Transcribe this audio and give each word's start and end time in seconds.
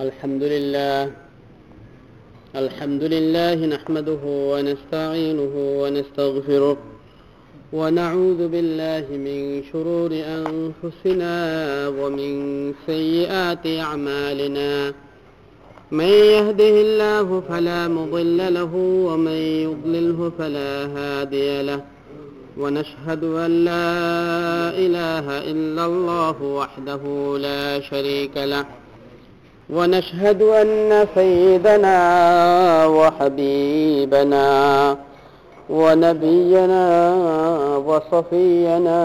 الحمد 0.00 0.42
لله. 0.42 1.10
الحمد 2.56 3.02
لله 3.02 3.54
نحمده 3.66 4.20
ونستعينه 4.24 5.54
ونستغفره 5.82 6.76
ونعوذ 7.72 8.48
بالله 8.48 9.04
من 9.26 9.62
شرور 9.72 10.10
أنفسنا 10.12 11.34
ومن 11.88 12.32
سيئات 12.86 13.66
أعمالنا. 13.66 14.92
من 15.90 16.12
يهده 16.34 16.74
الله 16.86 17.42
فلا 17.48 17.88
مضل 17.88 18.54
له 18.54 18.74
ومن 19.08 19.40
يضلله 19.66 20.32
فلا 20.38 20.86
هادي 20.96 21.62
له. 21.62 21.80
ونشهد 22.58 23.24
أن 23.24 23.64
لا 23.64 23.90
إله 24.84 25.26
إلا 25.52 25.86
الله 25.86 26.42
وحده 26.42 27.02
لا 27.38 27.80
شريك 27.80 28.36
له. 28.36 28.79
ونشهد 29.74 30.42
أن 30.42 31.06
سيدنا 31.14 31.96
وحبيبنا 32.86 34.48
ونبينا 35.70 37.16
وصفينا 37.86 38.98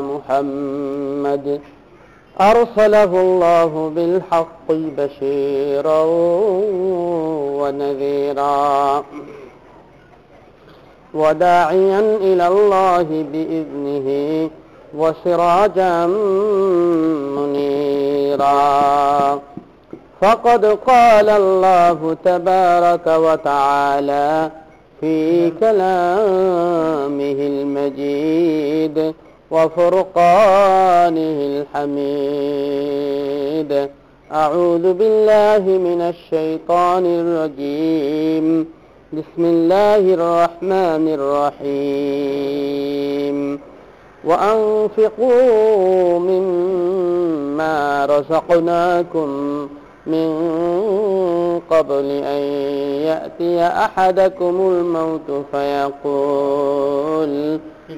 محمد. 0.00 1.60
أرسله 2.40 3.20
الله 3.20 3.92
بالحق 3.96 4.68
بشيرا 4.68 6.02
ونذيرا. 7.60 9.04
وداعيا 11.14 12.00
إلى 12.00 12.48
الله 12.48 13.06
بإذنه 13.32 14.50
وسراجا 14.94 16.06
منيرا. 17.36 18.72
فقد 20.22 20.64
قال 20.64 21.28
الله 21.28 22.16
تبارك 22.24 23.06
وتعالى 23.06 24.50
في 25.00 25.50
كلامه 25.50 27.36
المجيد 27.52 29.14
وفرقانه 29.50 31.64
الحميد. 31.74 33.10
أعوذ 34.32 34.92
بالله 34.92 35.58
من 35.58 36.00
الشيطان 36.00 37.06
الرجيم. 37.06 38.66
بسم 39.12 39.38
الله 39.38 39.96
الرحمن 39.96 41.08
الرحيم. 41.68 43.60
وأنفقوا 44.24 46.18
مما 46.18 48.06
رزقناكم 48.06 49.68
من 50.06 51.60
قبل 51.70 52.10
أن 52.24 52.42
يأتي 53.06 53.62
أحدكم 53.66 54.60
الموت 54.60 55.44
فيقول 55.52 57.32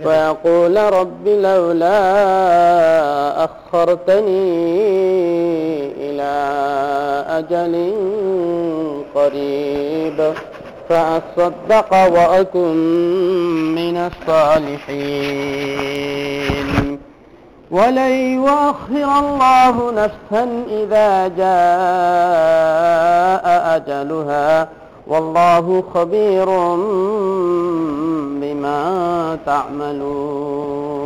فيقول 0.03 0.77
رب 0.77 1.29
لولا 1.29 1.95
أخرتني 3.45 4.65
إلى 5.97 6.33
أجل 7.29 7.93
قريب 9.15 10.33
فأصدق 10.89 11.93
وأكن 11.93 12.77
من 13.75 13.97
الصالحين. 16.15 16.94
ولن 17.71 18.13
يؤخر 18.45 19.19
الله 19.19 19.91
نفسا 19.93 20.65
إذا 20.69 21.29
جاء 21.29 21.47
أجلها 23.77 24.69
والله 25.07 25.85
خبير 25.95 26.47
بما 28.41 29.39
تعملون. 29.47 31.05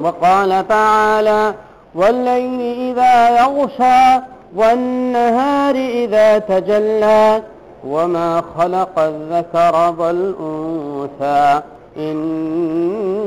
وقال 0.00 0.68
تعالى 0.68 1.54
والليل 1.94 2.60
إذا 2.90 3.38
يغشى 3.40 4.22
والنهار 4.56 5.74
إذا 5.74 6.38
تجلى 6.38 7.42
وما 7.86 8.42
خلق 8.58 8.98
الذكر 8.98 9.94
والأنثى 9.98 11.62
إن 11.96 13.24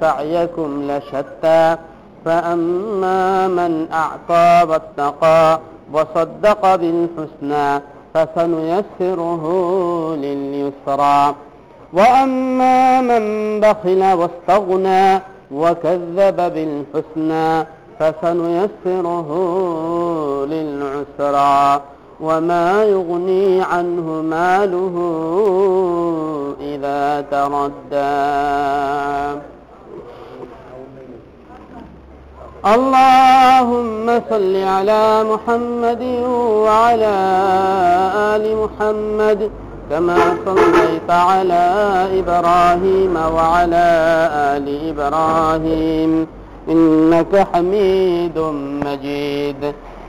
سعيكم 0.00 0.90
لشتى. 0.90 1.76
فأما 2.24 3.48
من 3.48 3.88
أعطى 3.92 4.70
واتقى 4.70 5.60
وصدق 5.92 6.74
بالحسنى 6.74 7.82
فسنيسره 8.14 9.44
لليسرى. 10.16 11.34
وأما 11.92 13.00
من 13.00 13.60
بخل 13.60 14.12
واستغنى 14.12 15.20
وكذب 15.52 16.36
بالحسنى 16.36 17.66
فسنيسره 17.98 19.30
للعسرى. 20.46 21.80
وما 22.20 22.84
يغني 22.84 23.62
عنه 23.62 24.22
ماله 24.22 24.94
إذا 26.60 27.24
تردى. 27.30 28.34
اللهم 32.64 34.06
صل 34.30 34.56
على 34.56 35.24
محمد 35.24 36.02
وعلى 36.64 37.16
آل 38.34 38.56
محمد 38.56 39.50
كما 39.90 40.18
صليت 40.46 41.10
على 41.10 41.64
إبراهيم 42.20 43.16
وعلى 43.16 43.86
آل 44.56 44.66
إبراهيم 44.90 46.26
إنك 46.68 47.46
حميد 47.52 48.38
مجيد. 48.86 49.74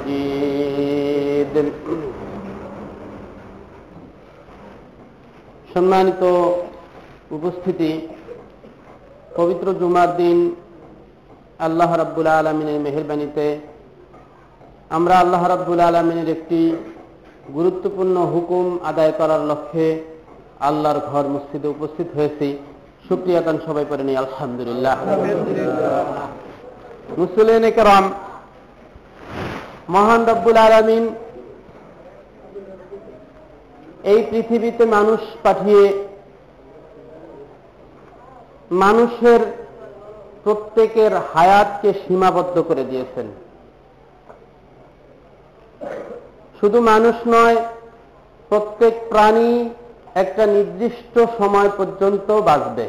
মাজিদ 0.00 1.54
সম্মানিত 5.74 6.22
উপস্থিতি, 7.36 7.90
পবিত্র 9.38 9.66
জুমার 9.80 10.10
দিন 10.16 10.38
আল্লাহ 11.66 11.90
রাব্বুল 12.02 12.28
আলমিনের 12.38 12.78
মেহরবানিতে 12.84 13.46
আমরা 14.96 15.14
আল্লাহ 15.22 15.42
রাব্বুল 15.48 15.80
আলমিনের 15.88 16.28
একটি 16.36 16.60
গুরুত্বপূর্ণ 17.56 18.16
হুকুম 18.32 18.66
আদায় 18.90 19.12
করার 19.18 19.42
লক্ষ্যে 19.50 19.86
আল্লাহর 20.68 21.00
ঘর 21.10 21.24
মসজিদে 21.34 21.68
উপস্থিত 21.76 22.08
হয়েছি। 22.16 22.48
সুপ্রিয়াতান 23.08 23.56
সবাই 23.66 23.84
করেনি 23.90 24.12
আলহামদুলিল্লাহ। 24.16 24.96
মুসলিম 27.20 27.62
মহান 29.94 30.20
রব্বুল 30.30 30.58
আলমিন 30.66 31.04
এই 34.12 34.20
পৃথিবীতে 34.30 34.84
মানুষ 34.96 35.20
পাঠিয়ে 35.44 35.84
মানুষের 38.84 39.40
প্রত্যেকের 40.44 41.12
হায়াতকে 41.32 41.90
সীমাবদ্ধ 42.02 42.56
করে 42.68 42.84
দিয়েছেন। 42.90 43.26
শুধু 46.58 46.78
মানুষ 46.92 47.16
নয়, 47.34 47.58
প্রত্যেক 48.50 48.94
প্রাণী 49.10 49.52
একটা 50.22 50.44
নির্দিষ্ট 50.56 51.14
সময় 51.38 51.70
পর্যন্ত 51.78 52.28
বাঁচবে। 52.48 52.86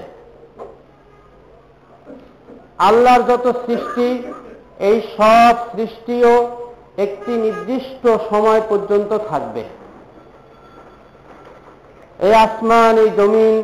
আল্লাহর 2.88 3.24
যত 3.32 3.46
সৃষ্টি, 3.66 4.08
এই 4.90 4.98
সব 5.18 5.54
সৃষ্টিও 5.74 6.34
একটি 7.06 7.32
নির্দিষ্ট 7.46 8.04
সময় 8.30 8.62
পর্যন্ত 8.70 9.12
থাকবে। 9.30 9.64
এই 12.28 12.34
আসমান, 12.46 12.94
এই 13.04 13.10
জমিন, 13.20 13.62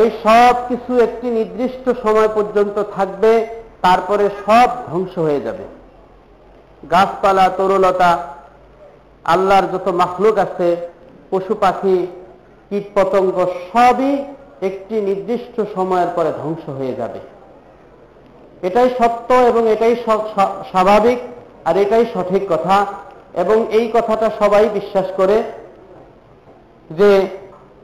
এই 0.00 0.08
সব 0.24 0.54
কিছু 0.68 0.92
একটি 1.06 1.28
নির্দিষ্ট 1.38 1.84
সময় 2.02 2.30
পর্যন্ত 2.36 2.76
থাকবে, 2.96 3.32
তারপরে 3.82 4.24
সব 4.44 4.68
ধ্বংস 4.88 5.14
হয়ে 5.26 5.44
যাবে। 5.46 5.64
গাছপালা, 6.90 7.46
তরুলতা, 7.58 8.12
আল্লাহর 9.24 9.66
যত 9.72 9.86
মাখলুক 10.00 10.36
আছে, 10.46 10.68
পশু 11.30 11.54
পাখি 11.54 11.98
কীট 12.68 12.84
পতঙ্গ 12.94 13.36
সবই 13.70 14.12
একটি 14.68 14.96
নির্দিষ্ট 15.08 15.56
সময়ের 15.74 16.10
পরে 16.16 16.30
ধ্বংস 16.40 16.64
হয়ে 16.78 16.94
যাবে। 16.94 17.20
এটাই 18.68 18.88
সত্য 18.98 19.28
এবং 19.50 19.62
এটাই 19.74 19.94
স্বাভাবিক। 20.70 21.18
আর 21.70 21.76
এটাই 21.76 22.04
সঠিক 22.14 22.42
কথা। 22.48 22.86
এবং 23.34 23.66
এই 23.70 23.90
কথাটা 23.94 24.30
সবাই 24.38 24.68
বিশ্বাস 24.68 25.06
করে 25.16 25.42
যে 26.90 27.10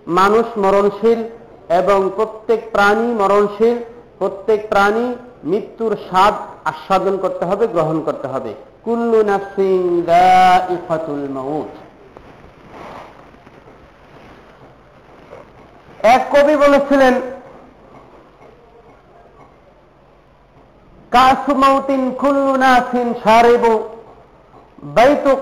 মানুষ 0.06 0.58
মরণশীল 0.58 1.20
এবং 1.68 2.10
প্রত্যেক 2.16 2.60
প্রাণী 2.72 3.08
মরণশীল, 3.14 3.76
প্রত্যেক 4.18 4.68
প্রাণী 4.68 5.06
মৃত্যুর 5.44 5.96
স্বাদ 6.08 6.34
আস্বাদন 6.64 7.16
করতে 7.16 7.44
হবে, 7.44 7.66
গ্রহণ 7.66 8.00
করতে 8.00 8.26
হবে। 8.28 8.54
কুল্লু 8.84 9.22
নাফসিন 9.22 10.02
দাইফাতুল 10.06 11.26
মাউত। 11.30 11.72
এক 16.06 16.22
কবি 16.32 16.56
বলেছিলেন 16.56 17.14
নাসিন 22.56 23.14
সারিবু 23.24 23.88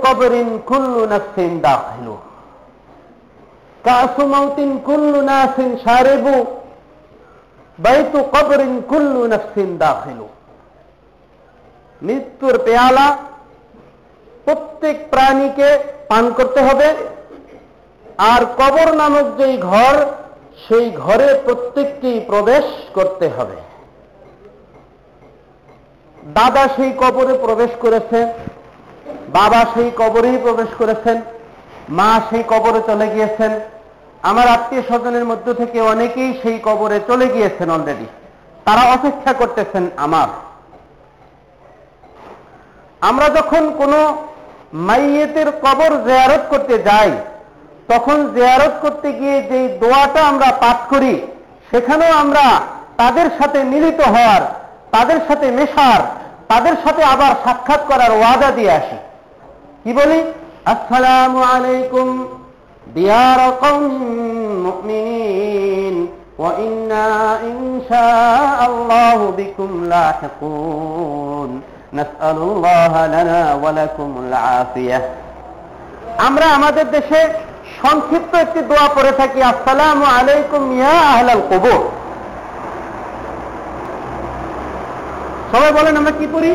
কবরিন 0.02 0.58
কুল্লু 0.66 1.06
নাসিন 5.20 5.78
সারিবু 5.84 6.44
কবরিন 8.22 8.82
দাখিলু। 9.78 10.28
মৃত্যুর 12.02 12.60
পেয়ালা 12.64 13.16
প্রত্যেক 14.44 15.10
প্রাণীকে 15.10 15.78
পান 16.08 16.32
করতে 16.32 16.60
হবে। 16.60 16.94
আর 18.18 18.44
কবর 18.44 18.94
নামক 18.94 19.36
যেই 19.36 19.58
ঘর, 19.58 20.06
সেই 20.68 20.90
ঘরে 20.90 21.40
প্রত্যেকটি 21.44 22.20
প্রবেশ 22.26 22.64
করতে 22.94 23.28
হবে। 23.28 23.73
দাদা 26.24 26.64
সেই 26.76 26.92
কবরে 27.02 27.34
প্রবেশ 27.44 27.72
করেছেন 27.84 28.26
বাবা 29.38 29.60
সেই 29.74 29.90
কবরেই 30.00 30.38
প্রবেশ 30.38 30.70
করেছেন, 30.78 31.16
মা 31.98 32.10
সেই 32.28 32.44
কবরে 32.52 32.80
চলে 32.88 33.06
গিয়েছেন। 33.14 33.52
আমার 34.22 34.46
আত্মীয় 34.48 34.82
স্বজনের 34.88 35.24
মধ্য 35.30 35.46
থেকে 35.60 35.78
অনেকেই 35.92 36.30
সেই 36.42 36.58
কবরে 36.64 36.98
চলে 37.08 37.26
গিয়েছেন 37.34 37.68
অলরেডি 37.70 38.06
তারা 38.66 38.82
অপেক্ষা 38.96 39.32
করতেছেন 39.40 39.84
আমার। 39.96 40.28
আমরা 43.00 43.26
যখন 43.28 43.62
কোনো 43.80 43.98
মাইয়েতের 44.88 45.48
কবর 45.64 45.90
জেয়ারত 46.06 46.42
করতে 46.52 46.74
যাই, 46.88 47.10
তখন 47.88 48.18
জেয়ারত 48.34 48.74
করতে 48.84 49.08
গিয়ে 49.12 49.38
যে 49.50 49.58
দোয়াটা 49.82 50.20
আমরা 50.30 50.48
পাঠ 50.62 50.78
করি, 50.92 51.14
সেখানেও 51.70 52.12
আমরা 52.22 52.44
তাদের 53.00 53.28
সাথে 53.38 53.58
মিলিত 53.72 54.00
হওয়ার 54.14 54.42
তাদের 54.93 55.19
সাথে 55.27 55.47
মেশার 55.51 56.01
তাদের 56.47 56.75
সাথে 56.83 57.01
আবার 57.13 57.31
সাক্ষাৎ 57.45 57.81
করার 57.89 58.11
ওয়াদা 58.11 58.49
দিয়ে 58.51 58.71
আসি 58.71 58.97
কি 59.83 59.91
বলি 59.99 60.19
আসসালামু 60.73 61.39
আলাইকুম 61.53 62.07
দিয়ার 62.93 63.41
মুমিনিন 64.65 65.95
وإنا 66.39 67.07
إن 67.41 67.81
شاء 67.89 68.57
الله 68.61 69.19
بكم 69.31 69.69
لاحقون 69.85 71.61
نسأل 71.93 72.37
الله 72.39 72.93
لنا 73.07 73.41
ولكم 73.55 74.09
العافية 74.19 74.99
আমরা 76.27 76.45
আমাদের 76.57 76.85
দেশে 76.95 77.21
সংক্ষিপ্ত 77.79 78.31
একটি 78.35 78.59
দোয়া 78.69 78.87
পড়ে 78.95 79.13
থাকি 79.19 79.39
আসসালামু 79.43 80.05
আলাইকুম 80.17 80.61
ইয়া 80.79 80.99
আহলাল 81.07 81.43
কবর 81.51 81.79
সবাই 85.54 85.72
বলেন, 85.78 85.94
আমরা 86.00 86.14
কি 86.20 86.26
পড়ি? 86.34 86.52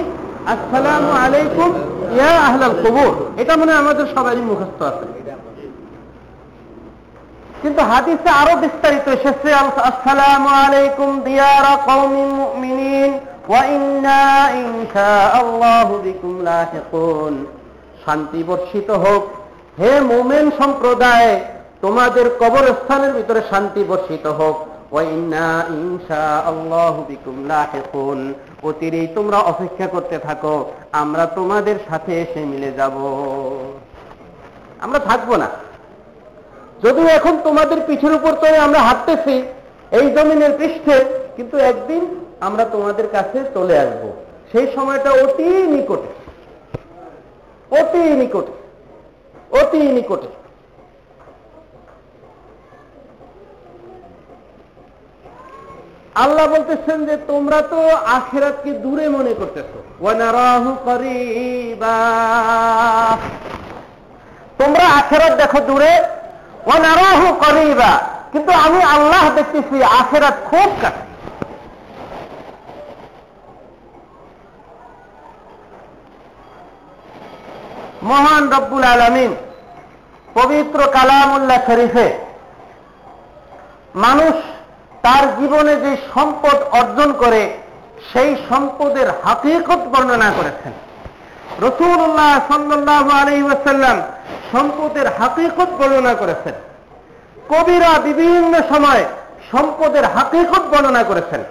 আসসালামু 0.54 1.12
আলাইকুম 1.24 1.70
ইয়া 2.18 2.34
আহলাল 2.48 2.76
কবর। 2.84 3.12
এটা 3.42 3.54
মনে 3.60 3.74
আমাদের 3.82 4.06
সবারই 4.16 4.44
মুখস্থ 4.50 4.80
আছে। 4.92 5.06
কিন্তু 7.62 7.82
হাদিসে 7.92 8.30
আরও 8.42 8.54
বিস্তারিত 8.66 9.06
এসেছে, 9.18 9.50
আসসালামু 9.92 10.50
আলাইকুম 10.66 11.10
দিয়ারা 11.28 11.74
কওমিন 11.90 12.30
মুমিনিন 12.40 13.12
ওয়া 13.50 13.62
ইন্না 13.76 14.22
ইনশাআল্লাহু 14.64 15.94
বিকুম 16.08 16.34
লাহিকুন 16.50 17.34
শান্তি 18.04 18.42
বর্ষিত 18.50 18.90
হোক। 19.04 19.24
হে 19.80 19.92
মুমিন 20.12 20.46
সম্প্রদায়, 20.60 21.32
তোমাদের 21.84 22.26
কবরস্থানের 22.42 23.12
ভিতরে 23.18 23.42
শান্তি 23.52 23.82
বর্ষিত 23.92 24.26
হোক। 24.40 24.58
ওয়া 24.92 25.04
ইন্না 25.04 25.66
ইনশাআল্লাহু 25.70 27.06
বিকুম 27.08 27.48
লাহিকুন 27.48 28.34
অতিরেই 28.64 29.08
তোমরা 29.16 29.38
অপেক্ষা 29.38 29.88
করতে 29.88 30.20
থাকো, 30.20 30.72
আমরা 30.92 31.26
তোমাদের 31.26 31.76
সাথে 31.90 32.22
এসে 32.22 32.40
মিলে 32.40 32.72
যাব। 32.72 32.96
আমরা 34.80 35.00
থাকব 35.00 35.36
না। 35.36 35.50
যদিও 36.84 37.08
এখন 37.08 37.38
তোমাদের 37.44 37.78
পিঠের 37.88 38.14
উপর 38.14 38.32
তো 38.32 38.62
আমরা 38.62 38.80
হাঁটতেছি, 38.80 39.44
এই 39.92 40.12
জমিনের 40.12 40.52
পৃষ্ঠে, 40.58 41.06
কিন্তু 41.36 41.58
একদিন 41.58 42.20
আমরা 42.40 42.66
তোমাদের 42.66 43.08
কাছে 43.12 43.40
চলে 43.54 43.80
আসব। 43.80 44.04
সেই 44.52 44.68
সময়টা 44.76 45.12
অতি 45.12 45.44
নিকটে। 45.44 46.10
অতি 47.76 47.98
নিকটে। 47.98 48.54
অতি 49.60 49.80
নিকটে। 49.80 50.28
আল্লাহ 56.24 56.46
বলতেছেন 56.56 56.98
যে 57.10 57.16
তোমরা 57.32 57.60
তো 57.72 57.80
আখেরাতকে 58.18 58.72
দূরে 58.84 59.06
মনে 59.16 59.34
করতেছো। 59.40 59.78
তোমরা 64.60 64.86
আখেরাত 65.00 65.34
দেখো 65.42 65.60
দূরে। 65.70 65.94
ওয়ানারাহু 66.68 67.28
করিবা। 67.44 67.92
কিন্তু 68.32 68.52
আমি 68.66 68.80
আল্লাহ 68.96 69.24
দেখতেছি 69.38 69.78
আখেরাত 70.02 70.36
খুব 70.50 70.70
কাছে। 70.82 71.04
মহান 78.10 78.44
রব্বুল 78.56 78.86
আলমিন 78.94 79.32
পবিত্র 80.34 80.80
কালামুল্লাহ 80.98 81.60
শরীফে 81.68 82.08
মানুষ 84.06 84.36
তার 85.02 85.40
জীবনে 85.40 85.76
যে 85.76 85.98
সম্পদ 86.14 86.58
অর্জন 86.72 87.14
করে, 87.14 87.58
সেই 88.14 88.36
সম্পদের 88.50 89.08
হাকিকত 89.24 89.82
বর্ণনা 89.94 90.32
করেছেন। 90.38 90.72
রসুল্লাহ 91.62 92.34
সাল্লাহ 92.48 93.10
আলী 93.10 93.44
ওয়াসাল্লাম 93.44 94.02
সম্পদের 94.52 95.08
হাকিকত 95.08 95.70
বর্ণনা 95.80 96.14
করেছেন। 96.14 96.54
কবিরা 97.50 98.00
বিভিন্ন 98.00 98.62
সময় 98.70 99.06
সম্পদের 99.52 100.06
হাকিকত 100.06 100.64
বর্ণনা 100.72 101.04
করেছেন। 101.04 101.44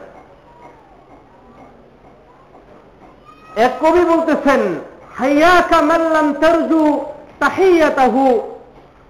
এক 3.56 3.72
কবি 3.80 4.00
বলতেছেন, 4.04 4.60
হাইয়াকা 5.18 5.82
মাল্লাম 5.82 6.34
তারজু 6.34 7.04
তাহিয়াতাহু, 7.38 8.40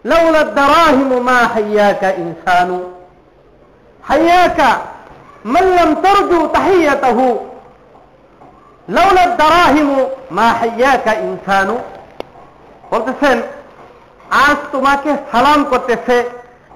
লাউলা 0.05 0.45
দারাহিম 0.45 1.11
মা 1.19 1.39
হাইয়াকা 1.55 2.11
ইনসানু। 2.11 2.98
হাইয়াকা 4.09 4.71
মাল্লাম 5.45 5.95
তারজু 5.95 6.47
তাহিয়াতাহু। 6.53 7.27
লাউলা 8.89 9.27
দারাহিম 9.27 10.07
মা 10.31 10.49
হাইয়াকা 10.53 11.13
ইনসানু। 11.13 11.79
বলতেছেন, 12.91 13.43
আজ 14.31 14.57
তোমাকে 14.73 15.11
সালাম 15.33 15.65
করতেছে 15.65 16.17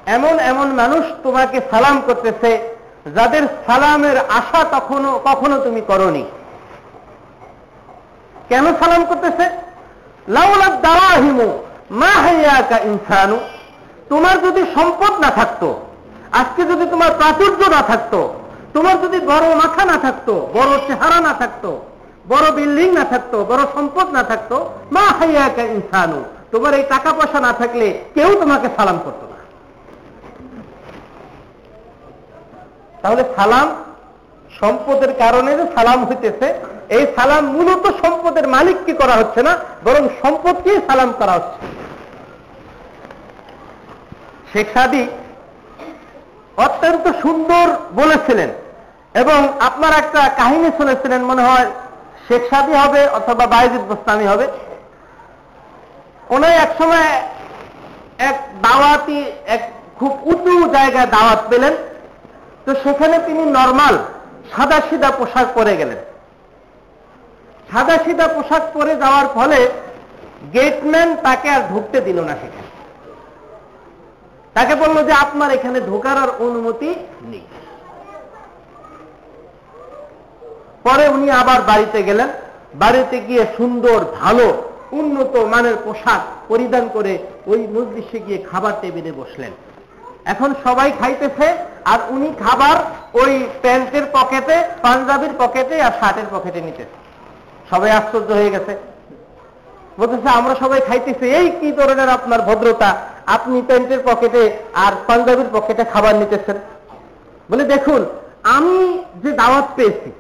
এমন 0.07 0.39
এমন 0.39 0.67
মানুষ 0.67 1.05
তোমাকে 1.23 1.61
সালাম 1.71 2.01
করতেছে 2.07 2.51
যাদের 3.15 3.43
সালামের 3.67 4.19
আশা 4.19 4.65
তখনো 4.65 5.21
কখনো 5.25 5.59
তুমি 5.59 5.81
করনি। 5.81 6.25
কেন 8.49 8.65
সালাম 8.81 9.05
করতেছে? 9.05 9.45
লাউলাদ 10.29 10.81
দাওয়াহিমু 10.81 11.49
মা 11.91 12.13
হাইয়াকা 12.25 12.79
ইনসানু। 12.79 13.39
তোমার 14.09 14.41
যদি 14.41 14.63
সম্পদ 14.75 15.13
না 15.21 15.31
থাকতো 15.31 15.69
আজকে 16.41 16.63
যদি 16.71 16.85
তোমার 16.93 17.11
প্রাচুর্য 17.21 17.61
না 17.77 17.81
থাকতো, 17.91 18.21
তোমার 18.75 18.97
যদি 19.05 19.19
বড় 19.33 19.47
মাথা 19.63 19.83
না 19.93 19.97
থাকতো, 20.05 20.35
বড় 20.57 20.71
চেহারা 20.87 21.19
না 21.29 21.33
থাকতো, 21.41 21.71
বড় 22.33 22.47
বিল্ডিং 22.59 22.89
না 22.99 23.05
থাকতো, 23.13 23.37
বড় 23.51 23.63
সম্পদ 23.75 24.07
না 24.17 24.23
থাকতো, 24.31 24.57
মা 24.95 25.05
হাইয়াকা 25.19 25.63
ইনসানু, 25.75 26.21
তোমার 26.53 26.73
এই 26.79 26.85
টাকা 26.93 27.11
পয়সা 27.19 27.39
না 27.47 27.53
থাকলে 27.61 27.87
কেউ 28.17 28.31
তোমাকে 28.43 28.69
সালাম 28.77 28.99
করতো 29.05 29.25
না। 29.33 29.39
তাহলে 33.03 33.23
সালাম 33.37 33.69
সম্পদের 34.61 35.13
কারণে 35.23 35.51
যে 35.59 35.65
সালাম 35.77 35.99
হইতেছে, 36.09 36.49
এই 36.97 37.05
সালাম 37.17 37.43
মূলত 37.55 37.85
সম্পদের 38.03 38.47
মালিককে 38.55 38.93
করা 39.01 39.15
হচ্ছে 39.21 39.41
না, 39.49 39.53
বরং 39.87 40.03
সম্পদকেই 40.23 40.79
সালাম 40.89 41.11
করা 41.21 41.35
হচ্ছে। 41.39 41.61
শেখ 44.53 44.69
সাদি 44.75 45.03
অত্যন্ত 46.57 47.21
সুন্দর 47.23 47.67
বলেছিলেন। 47.93 48.49
এবং 49.15 49.49
আপনার 49.61 49.93
একটা 49.93 50.29
কাহিনী 50.29 50.71
শুনেছিলেন, 50.77 51.23
মনে 51.23 51.43
হয় 51.43 51.71
শেখ 52.29 52.43
সাদি 52.51 52.73
হবে 52.73 53.09
অথবা 53.09 53.47
বাইজিদ 53.47 53.81
বোস্তামি 53.81 54.27
হবে। 54.27 54.49
ওনার 56.31 56.51
এক 56.51 56.75
সময় 56.79 57.23
এক 58.19 58.37
দাওয়াতি, 58.63 59.25
এক 59.47 59.71
খুব 59.99 60.19
উঁচু 60.23 60.69
জায়গায় 60.69 61.07
দাওয়াত 61.07 61.39
পেলেন। 61.51 61.73
তো 62.67 62.75
সেখানে 62.75 63.19
তিনি 63.19 63.43
নর্মাল 63.45 63.99
সাদা 64.57 64.81
সিধা 64.91 65.11
পোশাক 65.11 65.47
পরে 65.55 65.77
গেলেন। 65.77 65.97
সাদা 67.73 67.99
সিধা 68.05 68.29
পোশাক 68.29 68.63
পরে 68.75 68.97
যাওয়ার 68.97 69.27
ফলে 69.35 69.69
গেটম্যান 70.53 71.17
তাকে 71.17 71.51
আর 71.51 71.61
ঢুকতে 71.61 72.01
দিল 72.01 72.21
না 72.21 72.33
সেখানে। 72.33 72.62
তাকে 74.55 74.75
বলল 74.75 74.97
যে 75.09 75.13
আপনার 75.13 75.51
এখানে 75.51 75.81
ঢোকার 75.81 76.17
আর 76.19 76.31
অনুমতি 76.47 76.95
নেই। 77.23 77.45
পরে 80.83 81.09
উনি 81.09 81.31
আবার 81.31 81.61
বাড়িতে 81.63 82.03
গেলেন। 82.03 82.29
বাড়িতে 82.75 83.21
গিয়ে 83.21 83.47
সুন্দর, 83.57 84.05
ভালো, 84.21 84.47
উন্নত 84.93 85.37
মানের 85.37 85.77
পোশাক 85.85 86.21
পরিধান 86.49 86.89
করে 86.93 87.19
ওই 87.47 87.61
মজলিসে 87.67 88.19
গিয়ে 88.27 88.39
খাবার 88.51 88.73
টেবিলে 88.81 89.13
বসলেন। 89.13 89.53
এখন 90.25 90.55
সবাই 90.65 90.93
খাইতেছে 91.01 91.47
আর 91.85 91.99
উনি 92.09 92.29
খাবার 92.45 92.77
ওই 93.15 93.33
প্যান্টের 93.63 94.03
পকেটে, 94.13 94.57
পাঞ্জাবির 94.83 95.35
পকেটে 95.39 95.83
আর 95.83 95.93
শার্টের 96.01 96.29
পকেটে 96.33 96.61
নিতেছে। 96.61 96.97
সবাই 97.71 97.91
আশ্চর্য 97.91 98.31
হয়ে 98.33 98.51
গেছে। 98.51 98.77
বলতেছে, 99.99 100.29
আমরা 100.29 100.55
সবাই 100.55 100.81
খাইতেছি। 100.81 101.27
এই 101.31 101.51
কি 101.61 101.73
ধরনের 101.73 102.09
আপনার 102.09 102.41
ভদ্রতা? 102.43 102.91
আপনি 103.27 103.63
প্যান্টের 103.69 104.01
পকেটে 104.05 104.43
আর 104.75 104.93
পাঞ্জাবির 105.07 105.51
পকেটে 105.53 105.85
খাবার 105.85 106.15
নিতেছেন। 106.17 106.57
বলে, 107.51 107.65
দেখুন, 107.65 108.05
আমি 108.43 108.77
যে 109.23 109.33
দাওয়াত 109.33 109.67
পেয়েছি, 109.77 110.11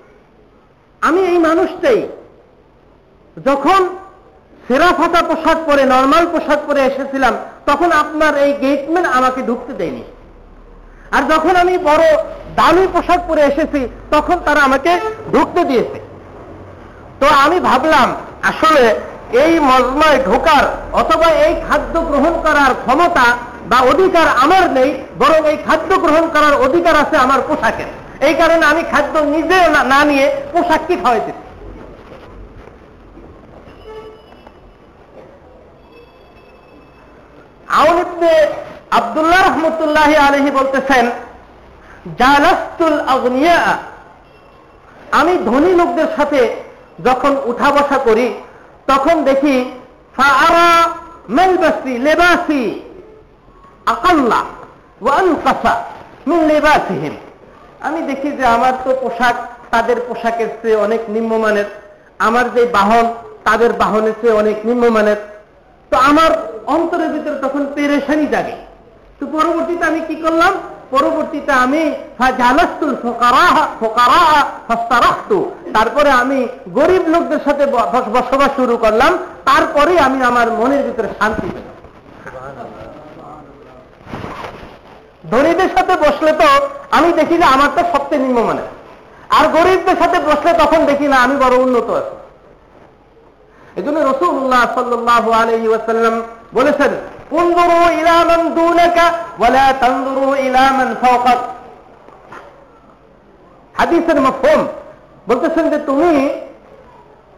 আমি 1.02 1.20
এই 1.20 1.38
মানুষটাই। 1.38 2.00
যখন 3.36 3.80
সেরা 4.68 4.92
ফাটা 4.92 5.22
পোশাক 5.22 5.58
পরে, 5.66 5.82
নর্মাল 5.84 6.24
পোশাক 6.26 6.58
পরে 6.66 6.80
এসেছিলাম, 6.80 7.34
তখন 7.66 7.92
আপনার 7.92 8.32
এই 8.36 8.52
গেটম্যান 8.62 9.04
আমাকে 9.04 9.42
ঢুকতে 9.42 9.72
দেয়নি। 9.72 10.04
আর 11.12 11.22
যখন 11.22 11.56
আমি 11.56 11.78
বড় 11.78 12.04
দামি 12.56 12.86
পোশাক 12.86 13.20
পরে 13.28 13.42
এসেছি, 13.42 13.88
তখন 14.10 14.36
তারা 14.46 14.60
আমাকে 14.60 14.90
ঢুকতে 15.32 15.64
দিয়েছে। 15.64 15.98
তো 17.20 17.26
আমি 17.26 17.60
ভাবলাম, 17.60 18.14
আসলে 18.42 18.94
এই 19.32 19.60
মজমায় 19.60 20.24
ঢোকার 20.24 20.76
অথবা 20.92 21.26
এই 21.26 21.54
খাদ্য 21.68 22.00
গ্রহণ 22.00 22.42
করার 22.42 22.74
ক্ষমতা 22.86 23.24
বা 23.68 23.80
অধিকার 23.80 24.28
আমার 24.42 24.70
নেই, 24.70 25.04
বরং 25.18 25.48
এই 25.48 25.56
খাদ্য 25.56 25.96
গ্রহণ 25.96 26.28
করার 26.28 26.54
অধিকার 26.54 26.96
আছে 26.96 27.16
আমার 27.16 27.40
পোশাকের। 27.48 27.86
এই 28.24 28.34
কারণে 28.34 28.66
আমি 28.66 28.82
খাদ্য 28.90 29.18
নিজে 29.18 29.68
না- 29.68 30.04
নিয়ে 30.04 30.36
পোশাককে 30.52 30.96
খাওয়াইতেছি? 30.96 31.38
আউন 37.68 37.98
ইবনে 37.98 38.46
আব্দুল্লাহ 38.90 39.48
রহমতুল্লাহ 39.48 40.14
আলহি 40.14 40.50
বলতেছেন, 40.50 41.10
জালাস্তুল 42.18 43.00
আগনিয়া। 43.00 43.76
আমি 45.12 45.38
ধনী 45.38 45.74
লোকদের 45.74 46.06
সাথে 46.16 46.56
যখন 47.04 47.36
উঠা 47.44 47.70
বসা 47.70 47.98
করি 47.98 48.34
তখন 48.88 49.16
দেখি 49.30 49.56
আমি 57.86 58.00
দেখি 58.10 58.30
যে 58.38 58.44
আমার 58.46 58.74
তো 58.84 58.90
পোশাক, 59.02 59.36
তাদের 59.70 59.96
পোশাকের 60.08 60.50
চেয়ে 60.62 60.78
অনেক 60.86 61.00
নিম্নমানের। 61.08 61.68
আমার 62.18 62.46
যে 62.54 62.62
বাহন, 62.66 63.06
তাদের 63.44 63.70
বাহনের 63.72 64.16
চেয়ে 64.20 64.38
অনেক 64.42 64.56
নিম্নমানের। 64.64 65.18
তো 65.92 65.96
আমার 66.10 66.30
অন্তরের 66.66 67.10
ভিতরে 67.14 67.36
তখন 67.42 67.62
পেরেশানি 67.74 68.26
জাগে। 68.26 68.56
তো 69.18 69.26
পরবর্তীতে 69.26 69.84
আমি 69.84 70.00
কি 70.08 70.14
করলাম? 70.14 70.52
পরবর্তীতে 70.92 71.52
আমি 71.64 71.82
তারপরে 75.76 76.10
আমি 76.22 76.38
গরিব 76.78 77.04
লোকদের 77.14 77.40
সাথে 77.46 77.64
বসবাস 78.16 78.50
শুরু 78.58 78.74
করলাম। 78.84 79.12
তারপরে 79.50 79.92
আমি 80.06 80.18
আমার 80.30 80.46
মনের 80.58 80.82
ভিতরে 80.86 81.08
শান্তি 81.18 81.48
ধনীদের 85.32 85.70
সাথে 85.76 85.94
বসলে 86.04 86.30
তো 86.40 86.46
আমি 86.96 87.08
দেখি 87.18 87.34
যে 87.42 87.46
আমার 87.54 87.70
তো 87.76 87.82
সবচেয়ে 87.92 88.22
নিম্নমানের। 88.24 88.68
আর 89.38 89.44
গরিবদের 89.56 89.96
সাথে 90.02 90.18
বসলে 90.30 90.50
তখন 90.62 90.80
দেখি 90.90 91.06
না, 91.12 91.16
আমি 91.24 91.34
বড় 91.44 91.54
উন্নত 91.64 91.88
আছি। 92.00 92.14
এই 93.78 93.82
জন্য 93.86 93.98
রসুল্লাহ 94.10 94.62
সাল্লাহ 94.76 95.24
আলহি 95.40 95.66
ওয়াসাল্লাম 95.70 96.14
বলেছেন 96.54 96.92
উন্দুরু 97.38 97.80
ইলামান 98.00 98.42
দুনাকা 98.58 99.06
ওয়ালা 99.40 99.66
তানদুরু 99.80 100.26
ইলামান 100.48 100.90
ফাওকাক। 101.02 101.40
হাদিসের 103.78 104.18
মফহুম 104.26 104.60
বলতেছেন 105.28 105.64
যে 105.72 105.78
তুমি 105.88 106.12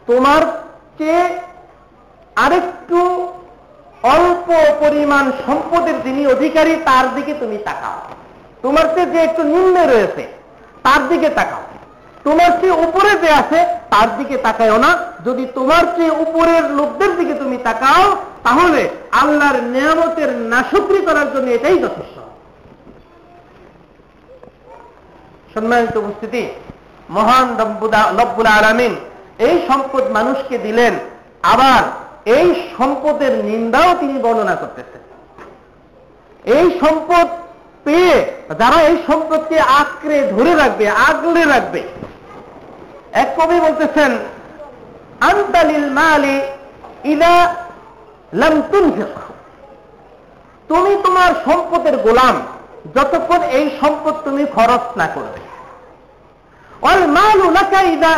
তোমার 0.07 0.41
চেয়ে 0.97 1.23
আরেকটু 2.43 2.99
অল্প 4.15 4.47
পরিমাণ 4.79 5.25
সম্পদের 5.45 5.97
যিনি 6.05 6.21
অধিকারী, 6.35 6.73
তার 6.85 7.05
দিকে 7.15 7.33
তুমি 7.41 7.57
তাকাও। 7.67 7.99
তোমার 8.63 8.85
চেয়ে 8.93 9.11
যে 9.13 9.19
একটু 9.27 9.41
নিম্নে 9.43 9.83
রয়েছে, 9.87 10.23
তার 10.85 11.01
দিকে 11.09 11.29
তাকাও। 11.29 11.63
তোমার 12.25 12.51
চেয়ে 12.59 12.77
উপরে 12.85 13.11
যে 13.23 13.29
আছে, 13.41 13.59
তার 13.93 14.07
দিকে 14.17 14.35
তাকায়ও 14.45 14.77
না। 14.85 14.91
যদি 15.27 15.43
তোমার 15.57 15.83
চেয়ে 15.95 16.13
উপরের 16.25 16.63
লোকদের 16.79 17.11
দিকে 17.19 17.33
তুমি 17.43 17.57
তাকাও, 17.67 18.05
তাহলে 18.45 18.81
আল্লাহর 19.21 19.57
নিয়ামতের 19.73 20.31
নাশকরি 20.51 20.99
করার 21.07 21.27
জন্য 21.33 21.47
এটাই 21.57 21.77
যথেষ্ট। 21.85 22.15
সম্মানিত 25.53 25.95
উপস্থিতি, 26.03 26.43
মহান 27.15 27.47
রব্বুল 28.21 28.49
আলামিন 28.57 28.93
এই 29.47 29.55
সম্পদ 29.69 30.03
মানুষকে 30.17 30.55
দিলেন, 30.65 30.93
আবার 31.53 31.81
এই 32.37 32.47
সম্পদের 32.77 33.33
নিন্দাও 33.47 33.89
তিনি 34.01 34.15
বর্ণনা 34.25 34.55
করতেছেন। 34.61 35.01
এই 36.57 36.65
সম্পদ 36.81 37.27
পেয়ে 37.85 38.15
যারা 38.61 38.77
এই 38.89 38.97
সম্পদকে 39.07 39.57
আঁকড়ে 39.79 40.17
ধরে 40.33 40.51
রাখবে, 40.61 40.85
আগলে 41.09 41.41
রাখবে 41.53 41.81
এক 43.21 43.29
কবি 43.37 43.57
বলতেছেন 43.65 44.11
আন্তালিল 45.29 45.87
মালি 45.99 46.35
ইলা 47.11 47.33
লাম 48.41 48.55
তুনফিক। 48.71 49.13
তুমি 50.69 50.91
তোমার 51.05 51.31
সম্পদের 51.45 51.95
গোলাম, 52.05 52.35
যতক্ষণ 52.95 53.41
এই 53.57 53.65
সম্পদ 53.79 54.15
তুমি 54.25 54.43
খরচ 54.55 54.83
না 54.99 55.07
করবে। 55.15 55.39
অল 56.89 57.01
মালু 57.17 57.45
লাকা 57.57 57.81
ইদা 57.93 58.11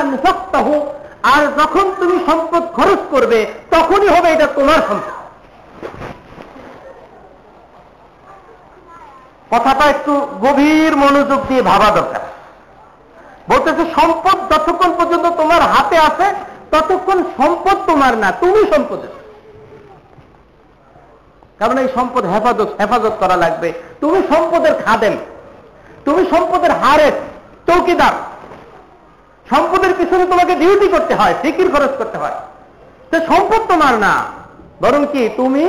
আর 1.33 1.43
যখন 1.59 1.85
তুমি 1.99 2.17
সম্পদ 2.27 2.63
খরচ 2.77 3.01
করবে, 3.13 3.39
তখনই 3.73 4.09
হবে 4.15 4.27
এটা 4.35 4.47
তোমার 4.57 4.79
সম্পদ। 4.89 5.15
কথাটা 9.51 9.85
একটু 9.93 10.13
গভীর 10.45 10.93
মনোযোগ 11.03 11.39
দিয়ে 11.49 11.61
ভাবা 11.71 11.89
দরকার। 11.99 12.23
বলতেছে, 13.49 13.83
সম্পদ 13.95 14.37
যতক্ষণ 14.51 14.91
পর্যন্ত 14.97 15.25
তোমার 15.37 15.61
হাতে 15.61 15.97
আছে, 15.97 16.27
ততক্ষণ 16.71 17.23
সম্পদ 17.37 17.77
তোমার 17.85 18.17
না, 18.17 18.31
তুমি 18.31 18.61
সম্পদের। 18.73 19.13
কারণ 21.59 21.77
এই 21.77 21.87
সম্পদ 21.95 22.23
হেফাজত 22.25 22.69
হেফাজত 22.79 23.13
করা 23.19 23.35
লাগবে। 23.35 23.73
তুমি 24.01 24.19
সম্পদের 24.31 24.73
খাদেন 24.85 25.13
তুমি 26.05 26.21
সম্পদের 26.31 26.71
হারের 26.71 27.11
চৌকিদার। 27.67 28.15
সম্পদের 29.51 29.93
পিছনে 29.93 30.25
তোমাকে 30.25 30.55
ডিউটি 30.55 30.87
করতে 30.87 31.15
হয়, 31.15 31.33
ফিকির 31.41 31.67
খরচ 31.71 31.93
করতে 31.97 32.17
হয়। 32.17 32.37
তো 33.11 33.17
সম্পদ 33.19 33.61
তোমার 33.71 33.93
না, 33.97 34.13
বরং 34.81 35.05
কি 35.11 35.29
তুমি 35.37 35.63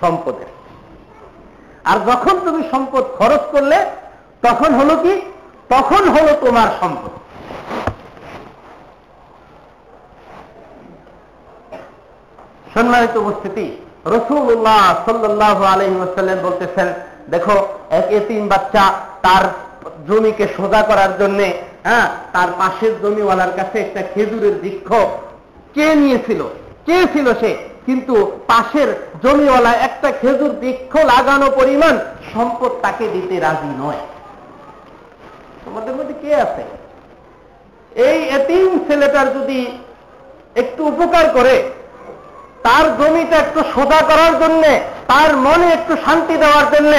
সম্পদের। 0.00 0.50
আর 1.84 1.98
যখন 2.10 2.34
তুমি 2.38 2.60
সম্পদ 2.70 3.04
খরচ 3.18 3.42
করলে, 3.52 3.78
তখন 4.42 4.74
হলো 4.74 4.96
কি? 4.96 5.14
তখন 5.68 6.02
হলো 6.08 6.32
তোমার 6.46 6.68
সম্পদ। 6.80 7.12
সম্মানিত 12.74 13.14
উপস্থিতি 13.16 13.66
রসুল্লাহ 14.06 14.82
সাল্লাহ 15.06 15.58
আলহি 15.72 15.96
ওসাল্লাম 15.96 16.38
বলতেছেন, 16.42 16.88
দেখো, 17.30 17.56
এক 17.90 18.06
এতিম 18.18 18.48
বাচ্চা 18.48 18.84
তার 19.22 19.44
জমিকে 20.08 20.46
সোজা 20.56 20.82
করার 20.82 21.12
জন্য 21.18 21.40
হ্যাঁ 21.84 22.06
তার 22.32 22.48
পাশের 22.58 22.92
জমিওয়ালার 23.02 23.52
কাছে 23.56 23.76
একটা 23.80 24.02
খেজুরের 24.14 24.54
বৃক্ষ 24.62 24.88
চেয়ে 25.74 25.94
নিয়েছিল? 25.94 26.40
চেয়েছিল 26.86 27.26
সে? 27.40 27.50
কিন্তু 27.86 28.14
পাশের 28.46 28.88
জমিওয়ালা 29.22 29.72
একটা 29.86 30.08
খেজুর 30.20 30.52
বৃক্ষ 30.62 30.92
লাগানো 30.96 31.46
পরিমাণ 31.50 31.94
সম্পদ 32.32 32.72
তাকে 32.82 33.04
দিতে 33.08 33.40
রাজি 33.40 33.70
নয়। 33.82 34.02
তোমাদের 35.64 35.94
মধ্যে 35.96 36.14
কে 36.22 36.30
আছে? 36.34 36.62
এই 38.08 38.18
এতিম 38.28 38.68
ছেলেটার 38.86 39.28
যদি 39.34 39.58
একটু 40.54 40.80
উপকার 40.86 41.28
করে 41.28 41.54
তার 42.66 42.84
জমিটা 42.98 43.36
একটু 43.44 43.60
সোজা 43.74 44.00
করার 44.10 44.34
জন্য, 44.42 44.62
তার 45.12 45.30
মনে 45.46 45.66
একটু 45.76 45.94
শান্তি 46.04 46.34
দেওয়ার 46.42 46.66
জন্য, 46.74 46.92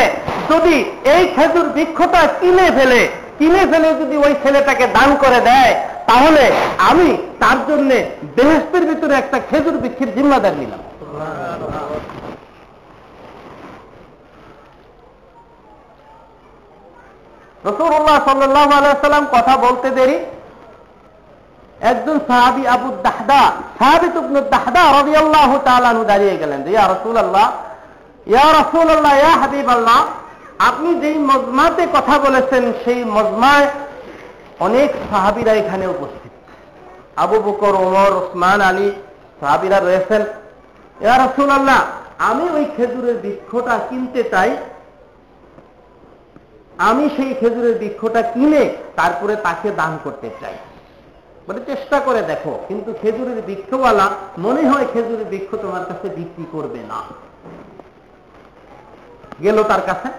যদি 0.52 0.76
এই 1.14 1.24
খেজুর 1.36 1.68
বৃক্ষটা 1.76 2.22
কিনে 2.40 2.68
ফেলে 2.78 3.02
কিনে 3.40 3.64
ফেলে 3.72 3.90
যদি 4.02 4.16
ওই 4.26 4.34
ছেলেটাকে 4.44 4.86
দান 4.98 5.10
করে 5.24 5.40
দেয়, 5.50 5.74
তাহলে 6.10 6.44
আমি 6.90 7.08
তার 7.42 7.58
জন্য 7.70 7.90
বেহেস্তের 8.36 8.84
ভিতরে 8.90 9.14
একটা 9.22 9.38
খেজুর 9.50 9.76
বৃক্ষের 9.84 10.10
জিম্মাদার 10.16 10.54
নিলাম। 10.62 10.82
রসুল্লাহ 17.68 18.18
সাল্লাহ 18.30 18.68
আলাইসাল্লাম 18.80 19.26
কথা 19.36 19.54
বলতে 19.66 19.90
দেরি। 19.98 20.18
একজন 21.92 22.18
সাহাবি 22.28 22.64
আবু 22.76 22.88
দাহদা 23.08 23.42
সাহাবি 23.80 24.08
তুবনু 24.16 24.40
দাহদা 24.56 24.84
রবি 24.98 25.14
আল্লাহ 25.24 25.52
তালানু 25.68 26.02
দাঁড়িয়ে 26.12 26.36
গেলেন 26.42 26.60
ইয়া 26.74 26.86
রসুল 26.94 27.16
আল্লাহ 27.26 27.48
ইয়া 28.34 28.48
রসুল 28.60 28.88
আল্লাহ 28.96 29.14
ইয়া 29.24 29.34
হাবিব 29.42 29.68
আল্লাহ 29.78 30.00
আপনি 30.70 30.90
যেই 31.02 31.18
মজমাতে 31.32 31.84
কথা 31.96 32.16
বলেছেন, 32.26 32.64
সেই 32.84 33.02
মজমায় 33.16 33.68
অনেক 34.66 34.90
সাহাবিরা 35.10 35.54
এখানে 35.62 35.86
উপস্থিত। 35.96 36.34
আবু 37.24 37.38
বকর, 37.46 37.74
ওমর, 37.86 38.12
ওসমান, 38.20 38.62
আলী 38.70 38.90
সাহাবিরা 39.40 39.78
রয়েছেন। 39.80 40.22
ইয়া 41.04 41.16
রসুল 41.26 41.50
আল্লাহ 41.50 41.80
আমি 42.30 42.46
ওই 42.58 42.66
খেজুরের 42.76 43.18
বৃক্ষটা 43.24 43.76
কিনতে 43.90 44.22
চাই। 44.34 44.52
আমি 46.90 47.06
সেই 47.16 47.32
খেজুরের 47.40 47.76
বৃক্ষটা 47.82 48.22
কিনে 48.34 48.64
তারপরে 49.00 49.34
তাকে 49.46 49.70
দান 49.80 49.94
করতে 50.04 50.30
চাই। 50.42 50.56
বলে 51.48 51.60
চেষ্টা 51.72 52.00
করে 52.00 52.22
দেখো, 52.22 52.54
কিন্তু 52.68 52.94
খেজুরের 53.02 53.42
বৃক্ষওয়ালা 53.42 54.08
মনে 54.38 54.62
হয় 54.70 54.86
খেজুরের 54.94 55.26
বৃক্ষ 55.26 55.56
তোমার 55.56 55.84
কাছে 55.90 56.08
বিক্রি 56.10 56.46
করবে 56.52 56.82
না। 56.92 57.00
গেল 59.44 59.58
তার 59.64 59.82
কাছে, 59.82 60.10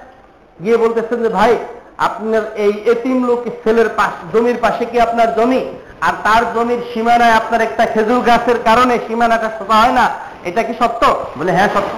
গিয়ে 0.62 0.76
বলতেছেন 0.76 1.22
যে, 1.22 1.28
ভাই, 1.28 1.52
আপনার 1.98 2.42
এই 2.64 2.74
এতিম 2.92 3.18
লোক 3.28 3.40
ছেলের 3.62 3.88
পাশ, 3.98 4.12
জমির 4.32 4.58
পাশে 4.64 4.84
কি 4.84 4.96
আপনার 5.00 5.28
জমি? 5.36 5.60
আর 6.06 6.14
তার 6.24 6.42
জমির 6.54 6.78
সীমানায় 6.94 7.34
আপনার 7.40 7.60
একটা 7.60 7.84
খেজুর 7.86 8.20
গাছের 8.28 8.58
কারণে 8.68 8.94
সীমানাটা 9.06 9.48
সোজা 9.58 9.76
হয় 9.82 9.92
না? 9.92 10.04
এটা 10.48 10.62
কি 10.62 10.74
সত্য? 10.80 11.02
বলে 11.38 11.52
হ্যাঁ 11.52 11.70
সত্য। 11.74 11.92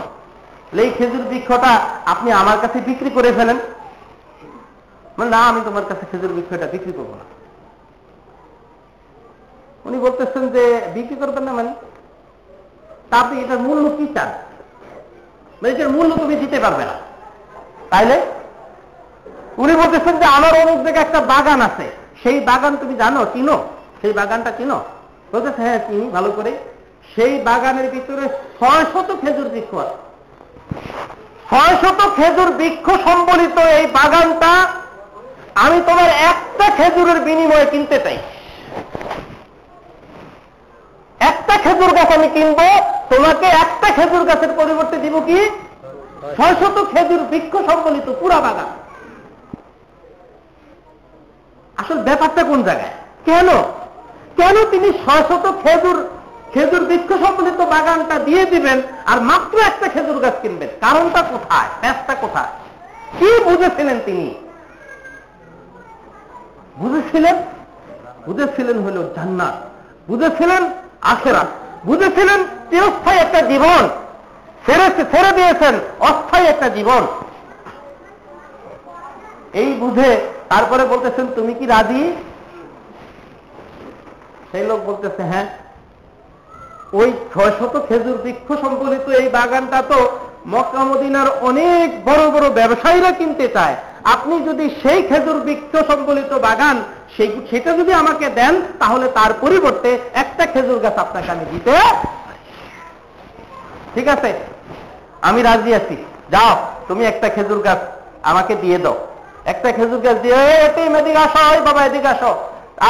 এই 0.82 0.90
খেজুর 0.98 1.24
বৃক্ষটা 1.30 1.72
আপনি 2.12 2.28
আমার 2.32 2.58
কাছে 2.62 2.78
বিক্রি 2.80 3.10
করে 3.10 3.30
ফেলেন। 3.32 3.58
না, 5.32 5.40
আমি 5.50 5.60
তোমার 5.64 5.84
কাছে 5.88 6.04
খেজুর 6.10 6.32
বৃক্ষটা 6.36 6.66
বিক্রি 6.66 6.92
করব 6.92 7.10
না। 7.20 7.24
উনি 9.88 9.98
বলতেছেন 9.98 10.48
যে 10.48 10.80
বিক্রি 10.94 11.16
করবেন 11.16 11.42
না 11.42 11.52
মানে? 11.52 11.74
তা 13.10 13.18
এটার 13.42 13.58
মূল্য 13.58 13.88
কি 13.88 14.06
চান? 14.14 14.28
মানে 15.62 15.68
এটার 15.68 15.88
মূল্য 15.88 16.16
তুমি 16.16 16.36
দিতে 16.36 16.60
পারবে 16.60 16.84
না। 16.84 16.92
তাইলে? 17.90 18.20
উনি 19.58 19.74
বলতেছেন 19.76 20.18
যে 20.18 20.24
আমার 20.24 20.52
অমুক 20.62 20.82
জায়গায় 20.82 21.04
একটা 21.04 21.20
বাগান 21.20 21.60
আছে। 21.60 21.90
সেই 22.22 22.40
বাগান 22.40 22.76
তুমি 22.76 22.94
জানো, 22.94 23.26
চিনো? 23.32 23.56
সেই 24.00 24.12
বাগানটা 24.12 24.50
চিনো? 24.50 24.80
বলতেছে 25.32 25.62
হ্যাঁ 25.62 25.78
চিনি, 25.78 26.10
ভালো 26.10 26.32
করে। 26.32 26.52
সেই 27.14 27.40
বাগানের 27.40 27.90
ভিতরে 27.90 28.28
ছয় 28.60 28.84
শত 28.92 29.16
খেজুর 29.20 29.48
বৃক্ষ 29.48 29.74
আছে। 29.74 29.96
ছয় 31.50 31.74
শত 31.82 32.00
খেজুর 32.16 32.50
বৃক্ষ 32.50 32.90
সম্বলিত 32.90 33.58
এই 33.58 33.86
বাগানটা 33.86 34.52
আমি 35.54 35.80
তোমার 35.86 36.10
একটা 36.30 36.66
খেজুরের 36.76 37.20
বিনিময়ে 37.20 37.66
কিনতে 37.70 38.00
চাই। 38.04 38.18
একটা 41.20 41.54
খেজুর 41.64 41.92
গাছ 41.94 42.10
আমি 42.18 42.28
কিনবো, 42.28 42.66
তোমাকে 43.10 43.46
একটা 43.46 43.88
খেজুর 43.96 44.24
গাছের 44.24 44.52
পরিবর্তে 44.56 44.96
দিব 44.96 45.20
কি? 45.20 45.38
ছয় 46.36 46.54
শত 46.54 46.76
খেজুর 46.92 47.22
বৃক্ষ 47.22 47.56
সম্বলিত 47.56 48.08
পুরা 48.20 48.40
বাগান। 48.40 48.70
আসল 51.76 51.98
ব্যাপারটা 51.98 52.42
কোন 52.44 52.62
জায়গায়? 52.62 52.94
কেন? 53.24 53.48
কেন 54.36 54.56
তিনি 54.70 54.88
ছয় 55.04 55.22
শত 55.28 55.44
খেজুর 55.62 56.08
খেজুর 56.54 56.84
বৃক্ষ 56.84 57.10
সম্বলিত 57.12 57.60
বাগানটা 57.60 58.18
দিয়ে 58.18 58.46
দিবেন 58.46 58.82
আর 59.06 59.20
মাত্র 59.20 59.58
একটা 59.58 59.88
খেজুর 59.88 60.18
গাছ 60.20 60.34
কিনবেন? 60.42 60.68
কারণটা 60.80 61.22
কোথায়? 61.22 61.68
ব্যাসটা 61.80 62.14
কোথায়? 62.14 62.52
কি 63.18 63.44
বুঝেছিলেন 63.44 64.00
তিনি? 64.06 64.34
বুঝেছিলেন? 66.76 67.36
বুঝেছিলেন 68.26 68.78
হলো 68.78 69.00
জান্নাত। 69.16 69.54
বুঝেছিলেন? 70.08 70.62
আখেরা। 71.02 71.44
বুঝেছিলেন 71.84 72.44
চিরস্থায়ী 72.70 73.18
একটা 73.18 73.40
জীবন। 73.40 73.88
ছেড়ে 74.66 75.04
ছেড়ে 75.12 75.32
দিয়েছেন, 75.32 75.74
অস্থায়ী 76.00 76.46
একটা 76.46 76.68
জীবন। 76.68 77.06
এই 79.52 79.72
বুঝে 79.72 80.20
তারপরে 80.48 80.84
বলতেছেন, 80.84 81.26
তুমি 81.36 81.54
কি 81.54 81.66
রাজি? 81.66 82.16
সেই 84.52 84.66
লোক 84.66 84.80
বলতেছে 84.86 85.22
হ্যাঁ। 85.22 85.46
ওই 86.92 87.12
ছয় 87.34 87.50
শত 87.50 87.80
খেজুর 87.88 88.16
বৃক্ষ 88.16 88.60
সম্বলিত 88.60 89.08
এই 89.08 89.28
বাগানটা 89.28 89.82
তো 89.82 90.18
মক্কা 90.46 90.84
মদিনার 90.84 91.26
অনেক 91.40 92.04
বড় 92.04 92.30
বড় 92.30 92.50
ব্যবসায়ীরা 92.50 93.10
কিনতে 93.10 93.48
চায়। 93.48 93.76
আপনি 94.04 94.40
যদি 94.40 94.70
সেই 94.82 95.02
খেজুর 95.02 95.40
বৃক্ষ 95.40 95.76
সম্বলিত 95.92 96.32
বাগান 96.32 96.82
সেই 97.18 97.30
সেটা 97.50 97.70
যদি 97.78 97.92
আমাকে 97.92 98.26
দেন, 98.38 98.54
তাহলে 98.78 99.06
তার 99.18 99.32
পরিবর্তে 99.40 99.90
একটা 100.22 100.44
খেজুর 100.52 100.78
গাছ 100.84 100.96
আপনাকে 101.04 101.30
আমি 101.34 101.44
দিতে 101.52 101.74
ঠিক 103.94 104.06
আছে? 104.14 104.30
আমি 105.28 105.40
রাজি 105.48 105.70
আছি। 105.80 105.96
যাও, 106.34 106.52
তুমি 106.88 107.02
একটা 107.12 107.28
খেজুর 107.28 107.60
গাছ 107.66 107.80
আমাকে 108.30 108.54
দিয়ে 108.62 108.78
দাও। 108.84 108.96
একটা 109.52 109.68
খেজুর 109.76 110.00
গাছ 110.06 110.16
দিয়ে 110.24 110.38
এটিম 110.66 110.92
এদিকে 111.00 111.20
আসো 111.26 111.40
ওই 111.52 111.60
বাবা, 111.68 111.80
এদিকে 111.88 112.08
আসো। 112.08 112.30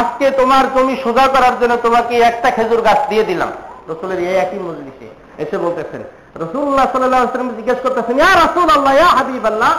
আজকে 0.00 0.26
তোমার 0.30 0.64
জমি 0.74 0.94
সোজা 1.04 1.26
করার 1.34 1.54
জন্য 1.60 1.74
তোমাকে 1.86 2.14
একটা 2.30 2.48
খেজুর 2.56 2.80
গাছ 2.86 3.00
দিয়ে 3.10 3.24
দিলাম। 3.24 3.50
রসুলের 3.90 4.20
এই 4.28 4.36
একই 4.44 4.60
মজলিসে 4.66 5.08
এসে 5.42 5.56
বলতেছেন। 5.64 6.02
রসুল্লাহ 6.42 6.86
সাল্লাম 6.92 7.48
জিজ্ঞেস 7.58 7.78
করতেছেন, 7.84 8.16
ইয়া 8.20 8.32
রসুল 8.44 8.68
আল্লাহ 8.76 8.92
ইয়া 9.00 9.10
হাবিব 9.18 9.44
আল্লাহ 9.52 9.72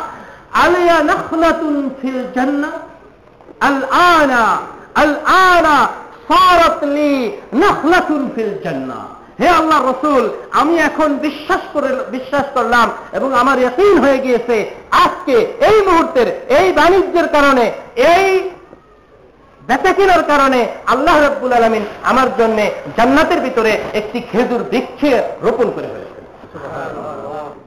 আলিয়া 0.63 0.97
নখলাতুন 1.11 1.75
ফিল 1.99 2.21
জান্নাহ? 2.35 2.73
হে 9.39 9.47
আল্লাহ 9.59 9.79
রসুল, 9.91 10.23
আমি 10.51 10.75
এখন 10.77 11.09
বিশ্বাস 11.27 11.61
করে 11.73 11.89
বিশ্বাস 12.15 12.45
করলাম 12.53 12.87
এবং 13.13 13.29
আমার 13.33 13.57
ইয়কিন 13.59 13.97
হয়ে 14.03 14.19
গিয়েছে 14.25 14.55
আজকে 15.05 15.35
এই 15.69 15.77
মুহূর্তের, 15.87 16.27
এই 16.59 16.67
বাণিজ্যের 16.79 17.27
কারণে, 17.35 17.71
এই 18.15 18.27
বেচা 19.67 19.91
কারণে 20.31 20.59
আল্লাহ 20.93 21.15
রব্বুল 21.17 21.53
আলমিন 21.53 21.83
আমার 22.03 22.29
জন্য 22.39 22.57
জান্নাতের 22.97 23.39
ভিতরে 23.41 23.71
একটি 23.93 24.19
খেজুর 24.31 24.61
বৃক্ষে 24.71 25.21
রোপণ 25.41 25.67
করে 25.75 25.87
ফেলেছেন। 25.93 26.23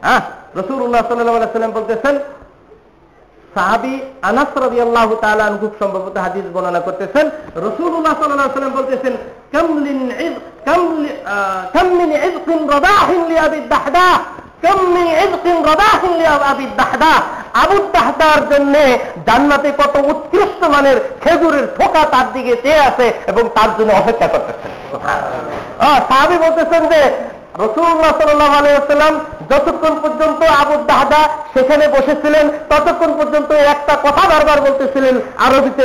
হ্যাঁ 0.03 0.23
রসুল্লাহ 0.59 1.03
সাল্লাম 1.09 1.73
বলতেছেন 1.79 2.19
সাহাবি 3.55 3.95
আনাস 4.29 4.53
রবি 4.65 4.79
আল্লাহ 4.87 5.05
খুব 5.62 5.73
সম্ভবত 5.81 6.17
হাদিস 6.25 6.47
বর্ণনা 6.55 6.81
করতেছেন। 6.87 7.27
রসুল্লাহ 7.67 8.15
সাল্লাহ 8.21 8.55
সাল্লাম 8.57 8.75
বলতেছেন 8.79 9.15
কামলিন 9.55 10.01
কামলি 10.67 11.11
কামলিন 11.75 12.12
রদাহিন 12.75 13.23
দাহদা 13.73 14.09
কামলিন 14.65 15.09
রদাহিন 15.71 16.71
দাহদা। 16.81 17.15
আবু 17.62 17.77
দাহদার 17.97 18.41
জন্য 18.53 18.75
জান্নাতে 19.27 19.71
কত 19.81 19.95
উৎকৃষ্ট 20.11 20.61
মানের 20.75 20.99
খেজুরের 21.23 21.67
ঠোকা 21.77 22.03
তার 22.12 22.27
দিকে 22.35 22.55
চেয়ে 22.65 22.81
আছে 22.88 23.07
এবং 23.31 23.45
তার 23.57 23.71
জন্য 23.79 23.91
অপেক্ষা 24.01 24.29
করতেছেন। 24.35 24.71
সাহাবি 26.09 26.37
বলতেছেন 26.45 26.83
যে 26.93 27.01
রসুল্লাহ 27.61 28.12
সাল্লাহ 28.21 28.51
আলাইসাল্লাম 28.59 29.15
যতক্ষণ 29.51 29.95
পর্যন্ত 30.03 30.41
আবু 30.61 30.75
দাহদা 30.91 31.23
সেখানে 31.55 31.85
বসেছিলেন, 31.97 32.45
ততক্ষণ 32.71 33.11
পর্যন্ত 33.19 33.51
একটা 33.75 33.95
কথা 34.07 34.25
বারবার 34.33 34.59
বলতেছিলেন, 34.67 35.15
আরবিতে 35.47 35.85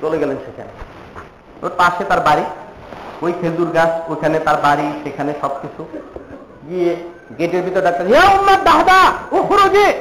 চলে 0.00 0.16
গেলেন 0.22 0.38
সেখানে। 0.46 0.72
ওর 1.64 1.72
পাশে 1.80 2.02
তার 2.10 2.20
বাড়ি, 2.28 2.44
ওই 3.24 3.32
খেজুর 3.40 3.70
গাছ, 3.76 3.92
ওখানে 4.12 4.38
তার 4.46 4.58
বাড়ি, 4.66 4.86
সেখানে 5.02 5.32
সবকিছু। 5.42 5.82
গিয়ে 6.68 6.90
গেটের 7.38 7.62
ভিতর 7.66 7.82
ডাক্তার, 7.86 8.04
ইয়া 8.12 8.24
উম্মাদ 8.36 8.60
দাহদা 8.68 8.98
খুরুজি 9.48 9.88
হ্যাঁ 9.88 9.96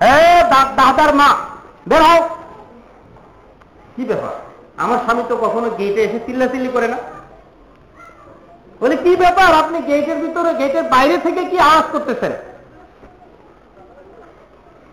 দাদার 0.00 1.14
মা, 1.14 1.28
বের 1.88 2.02
হও। 2.02 2.20
কি 3.96 4.04
ব্যাপার? 4.04 4.32
আমার 4.76 4.98
স্বামী 4.98 5.22
তো 5.28 5.36
কখনো 5.36 5.70
গেটে 5.70 6.00
এসে 6.04 6.18
চিল্লাচিল্লি 6.26 6.68
করে 6.68 6.88
না। 6.88 6.96
বলে, 8.80 8.96
কি 8.96 9.16
ব্যাপার? 9.16 9.54
আপনি 9.54 9.78
গেটের 9.82 10.18
ভিতরে 10.18 10.54
গেটের 10.54 10.82
বাইরে 10.82 11.18
থেকে 11.18 11.44
কি 11.44 11.58
আওয়াজ 11.58 11.84
করতেছেন? 11.92 12.32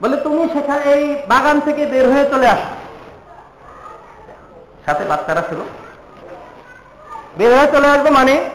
বলে, 0.01 0.17
তুমি 0.17 0.49
সেখানে 0.53 0.83
এই 0.83 1.15
বাগান 1.27 1.59
থেকে 1.59 1.85
বের 1.85 2.05
হয়ে 2.11 2.25
চলে 2.29 2.47
আসো। 2.47 2.69
সাথে 4.85 5.03
বাচ্চারা 5.05 5.41
ছিল। 5.41 5.59
বের 7.37 7.51
হয়ে 7.57 7.71
চলে 7.71 7.87
আসব 7.87 8.07
মানে? 8.09 8.49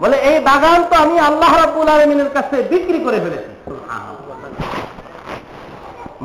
বলে, 0.00 0.16
এই 0.16 0.40
বাগান 0.40 0.84
তো 0.90 0.96
আমি 0.96 1.18
আল্লাহ 1.18 1.56
রাব্বুল 1.56 1.88
আলমিনের 1.88 2.30
কাছে 2.30 2.62
বিক্রি 2.62 2.98
করে 2.98 3.20
ফেলেছি। 3.20 3.50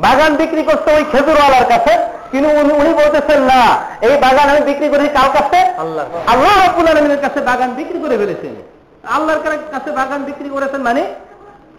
বাগান 0.04 0.32
বিক্রি 0.40 0.62
করছে 0.68 0.88
ওই 0.98 1.04
খেজুরওয়ালার 1.12 1.66
কাছে। 1.72 1.92
কিন্তু 2.32 2.48
উনি 2.60 2.72
উনি 2.80 2.92
বলতেছেন 3.00 3.40
না 3.50 3.60
এই 4.06 4.14
বাগান 4.24 4.46
আমি 4.52 4.62
বিক্রি 4.70 4.88
করেছি 4.92 5.10
কার 5.18 5.30
কাছে? 5.36 5.58
আল্লাহ 5.82 6.04
আল্লাহ 6.32 6.52
রাব্বুল 6.64 6.86
আলমিনের 6.92 7.22
কাছে 7.24 7.40
বাগান 7.50 7.70
বিক্রি 7.78 7.98
করে 8.04 8.16
ফেলেছেন। 8.20 8.54
আল্লাহর 9.16 9.40
কাছে 9.74 9.90
বাগান 9.98 10.20
বিক্রি 10.28 10.48
করেছেন 10.54 10.80
মানে 10.88 11.02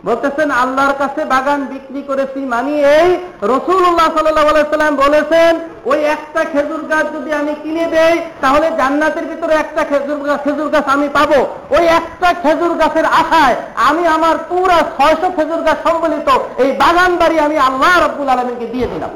বলতেছেন, 0.07 0.49
আল্লাহর 0.63 0.95
কাছে 1.01 1.21
বাগান 1.33 1.61
বিক্রি 1.71 2.01
করেছি 2.09 2.39
মানে 2.53 2.73
এই 2.99 3.09
রসুল্লাহ 3.53 4.07
সাল্লাম 4.15 4.93
বলেছেন, 5.05 5.51
ওই 5.91 5.99
একটা 6.15 6.41
খেজুর 6.51 6.83
গাছ 6.91 7.05
যদি 7.15 7.31
আমি 7.39 7.53
কিনে 7.63 7.85
দেই, 7.95 8.15
তাহলে 8.43 8.67
জান্নাতের 8.79 9.25
ভিতরে 9.31 9.53
একটা 9.63 9.81
খেজুর 9.89 10.19
গাছ 10.27 10.39
খেজুর 10.45 10.69
গাছ 10.73 10.85
আমি 10.95 11.07
পাবো। 11.17 11.39
ওই 11.75 11.85
একটা 11.99 12.29
খেজুর 12.43 12.73
গাছের 12.81 13.07
আশায় 13.21 13.55
আমি 13.89 14.03
আমার 14.15 14.35
পুরো 14.49 14.77
ছয়শো 14.95 15.27
খেজুর 15.37 15.61
গাছ 15.67 15.77
সম্বলিত 15.85 16.29
এই 16.63 16.69
বাগান 16.81 17.11
বাড়ি 17.21 17.37
আমি 17.47 17.57
আল্লাহ 17.67 17.93
রব্বুল 17.95 18.29
আলমীকে 18.33 18.67
দিয়ে 18.73 18.87
দিলাম। 18.93 19.13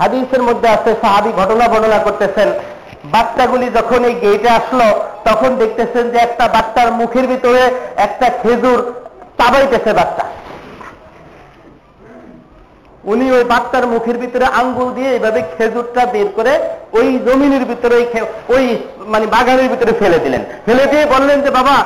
হাদিসের 0.00 0.42
মধ্যে 0.48 0.68
আছে, 0.76 0.90
সাহাবি 1.02 1.30
ঘটনা 1.40 1.64
বর্ণনা 1.72 2.00
করতেছেন, 2.06 2.48
বাচ্চাগুলি 3.14 3.66
যখন 3.78 4.00
এই 4.08 4.14
গেটে 4.22 4.50
আসলো 4.60 4.86
তখন 5.28 5.50
দেখতেছেন 5.62 6.04
যে 6.12 6.18
একটা 6.26 6.44
বাচ্চার 6.54 6.88
মুখের 7.00 7.26
ভিতরে 7.32 7.62
একটা 8.06 8.26
খেজুর 8.40 8.78
চাবাইতেছে 9.38 9.92
বাচ্চা। 9.98 10.24
উনি 13.10 13.26
ওই 13.36 13.44
বাচ্চার 13.52 13.84
মুখের 13.92 14.16
ভিতরে 14.22 14.46
আঙ্গুল 14.60 14.88
দিয়ে 14.96 15.10
এইভাবে 15.16 15.40
খেজুরটা 15.54 16.02
বের 16.14 16.28
করে 16.38 16.52
ওই 16.98 17.08
জমিনের 17.26 17.64
ভিতরে 17.70 17.96
ওই 18.54 18.64
মানে 19.12 19.26
বাগানের 19.34 19.68
ভিতরে 19.72 19.92
ফেলে 20.00 20.18
দিলেন। 20.24 20.42
ফেলে 20.66 20.84
দিয়ে 20.92 21.04
বললেন 21.14 21.38
যে, 21.44 21.50
বাবা, 21.58 21.76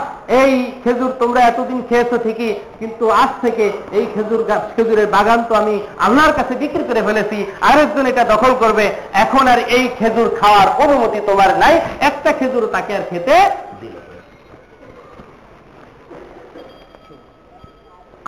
এই 0.41 0.53
খেজুর 0.83 1.13
তোমরা 1.23 1.41
এতদিন 1.51 1.79
খেয়েছো 1.89 2.17
ঠিকই, 2.25 2.51
কিন্তু 2.81 3.05
আজ 3.23 3.31
থেকে 3.45 3.65
এই 3.99 4.05
খেজুর 4.15 4.43
গাছ 4.49 4.63
খেজুরের 4.75 5.09
বাগান 5.17 5.41
তো 5.49 5.53
আমি 5.63 5.75
আল্লাহর 6.07 6.37
কাছে 6.39 6.55
বিক্রি 6.63 6.83
করে 6.89 7.03
ফেলেছি। 7.09 7.39
আরেকজন 7.69 8.05
এটা 8.13 8.23
দখল 8.33 8.53
করবে। 8.63 8.87
এখন 9.25 9.45
আর 9.53 9.61
এই 9.77 9.85
খেজুর 9.99 10.29
খাওয়ার 10.39 10.69
অনুমতি 10.85 11.19
তোমার 11.29 11.51
নাই। 11.63 11.75
একটা 12.09 12.31
খেজুর 12.39 12.65
তাকে 12.75 12.93
আর 12.99 13.05
খেতে 13.11 13.37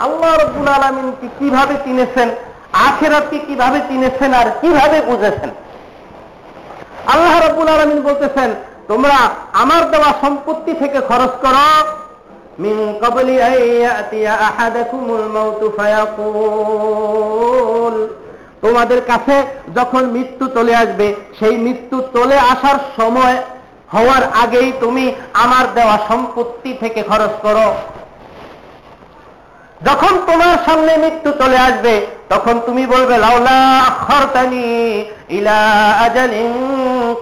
আল্লাহ 0.04 0.32
রব্বুল 0.34 0.68
আলমিনকে 0.76 1.28
কীভাবে 1.38 1.74
চিনেছেন 1.84 2.28
আখেরাতকে 2.72 3.38
কীভাবে 3.46 3.80
চিনেছেন 3.88 4.34
আর 4.34 4.46
কীভাবে 4.60 5.00
বুঝেছেন? 5.00 5.50
আল্লাহ 7.12 7.34
রব্বুল 7.46 7.68
আলমিন 7.68 8.00
বলতেছেন, 8.02 8.54
তোমরা 8.88 9.18
আমার 9.52 9.90
দেওয়া 9.90 10.14
সম্পত্তি 10.20 10.72
থেকে 10.72 11.00
খরচ 11.00 11.32
করো। 11.44 11.68
মিন 12.58 12.78
কবলি 13.02 13.36
তোমাদের 18.60 19.00
কাছে 19.06 19.36
যখন 19.74 20.02
মৃত্যু 20.06 20.48
চলে 20.48 20.76
আসবে, 20.76 21.14
সেই 21.40 21.56
মৃত্যু 21.56 22.02
চলে 22.12 22.38
আসার 22.38 22.78
সময় 22.96 23.36
হওয়ার 23.94 24.22
আগেই 24.42 24.72
তুমি 24.80 25.14
আমার 25.32 25.74
দেওয়া 25.74 25.98
সম্পত্তি 26.08 26.74
থেকে 26.80 27.02
খরচ 27.02 27.30
করো। 27.42 27.74
যখন 29.86 30.12
তোমার 30.26 30.56
সামনে 30.66 30.96
মৃত্যু 30.96 31.30
চলে 31.38 31.58
আসবে 31.58 32.06
তখন 32.32 32.54
তুমি 32.66 32.84
বলবে, 32.94 33.14
লাউলা 33.26 33.60
ইলা 35.38 35.60
আজালিন 36.06 36.54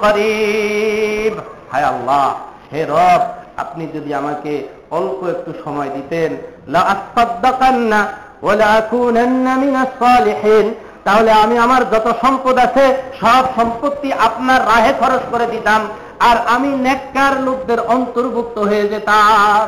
করিব। 0.02 1.34
হায় 1.72 1.86
আল্লাহ, 1.92 2.26
হে 2.72 2.80
রব, 2.94 3.22
আপনি 3.62 3.84
যদি 3.94 4.10
আমাকে 4.20 4.52
অল্প 4.98 5.18
একটু 5.34 5.50
সময় 5.64 5.90
দিতেন 5.96 6.30
লা 6.74 6.82
আকুনান্না 8.78 9.52
মিনাস 9.62 9.92
সালিহিন, 10.02 10.66
তাহলে 11.06 11.30
আমি 11.44 11.56
আমার 11.66 11.82
যত 11.92 12.06
সম্পদ 12.22 12.56
আছে, 12.66 12.84
সব 13.20 13.42
সম্পত্তি 13.58 14.08
আপনার 14.28 14.60
রাহে 14.70 14.92
খরচ 15.00 15.22
করে 15.32 15.46
দিতাম, 15.54 15.80
আর 16.28 16.36
আমি 16.54 16.70
নেককার 16.86 17.34
লোকদের 17.46 17.80
অন্তর্ভুক্ত 17.94 18.56
হয়ে 18.70 18.86
যেতাম। 18.92 19.66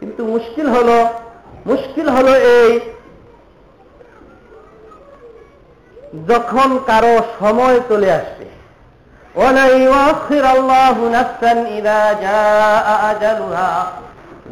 কিন্তু 0.00 0.20
মুশকিল 0.34 0.66
হলো 0.76 0.96
মুশকিল 1.70 2.06
হলো 2.16 2.32
এই 2.58 2.70
যখন 6.28 6.78
কারও 6.86 7.22
সময় 7.40 7.80
চলে 7.88 8.12
আসবে 8.12 8.46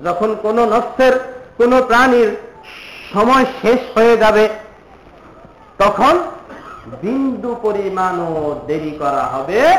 যখন 0.05 0.35
কোন 0.43 0.65
নষ্টের 0.65 1.21
কোন 1.59 1.83
প্রাণীর 1.83 2.37
সময় 3.13 3.45
শেষ 3.63 3.79
হয়ে 3.97 4.17
যাবে, 4.17 4.49
তখন 5.79 6.19
বিন্দু 7.01 7.57
পরিমাণও 7.63 8.61
দেরি 8.67 8.91
করা 8.91 9.23
হবে, 9.23 9.77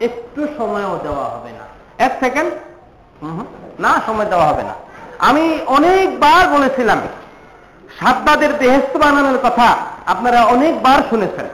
একটু 0.00 0.46
সময়ও 0.58 0.98
দেওয়া 1.02 1.24
হবে 1.24 1.50
না। 1.50 1.64
এক 2.04 2.16
সেকেন্ড। 2.20 2.52
না, 3.80 4.00
সময় 4.06 4.26
দেওয়া 4.26 4.46
হবে 4.46 4.62
না। 4.62 4.74
আমি 5.18 5.58
অনেকবার 5.66 6.48
বলেছিলাম 6.48 7.00
সাতবাদের 7.98 8.52
বেহেস্ত 8.52 8.96
বানানোর 8.96 9.38
কথা 9.42 9.76
আপনারা 10.06 10.44
অনেকবার 10.44 10.98
শুনেছেন। 11.10 11.44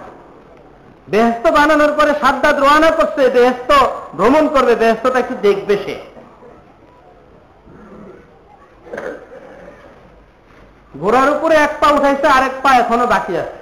বেহেস্ত 1.08 1.50
বানানোর 1.50 1.92
পরে 1.92 2.12
সাদ্দাদ 2.20 2.60
রোয়ানা 2.60 2.90
করছে, 2.90 3.30
বেহেস্ত 3.30 3.72
ভ্রমণ 4.14 4.48
করবে, 4.48 4.74
বেহেস্তটা 4.74 5.18
একটু 5.18 5.34
দেখবে 5.34 5.76
সে। 5.76 6.00
ঘোড়ার 11.00 11.30
উপরে 11.30 11.54
এক 11.54 11.70
পা 11.80 11.88
উঠাইছে, 11.88 12.26
আরেক 12.28 12.52
পা 12.62 12.74
এখনও 12.74 13.06
বাকি 13.06 13.36
আছে। 13.36 13.56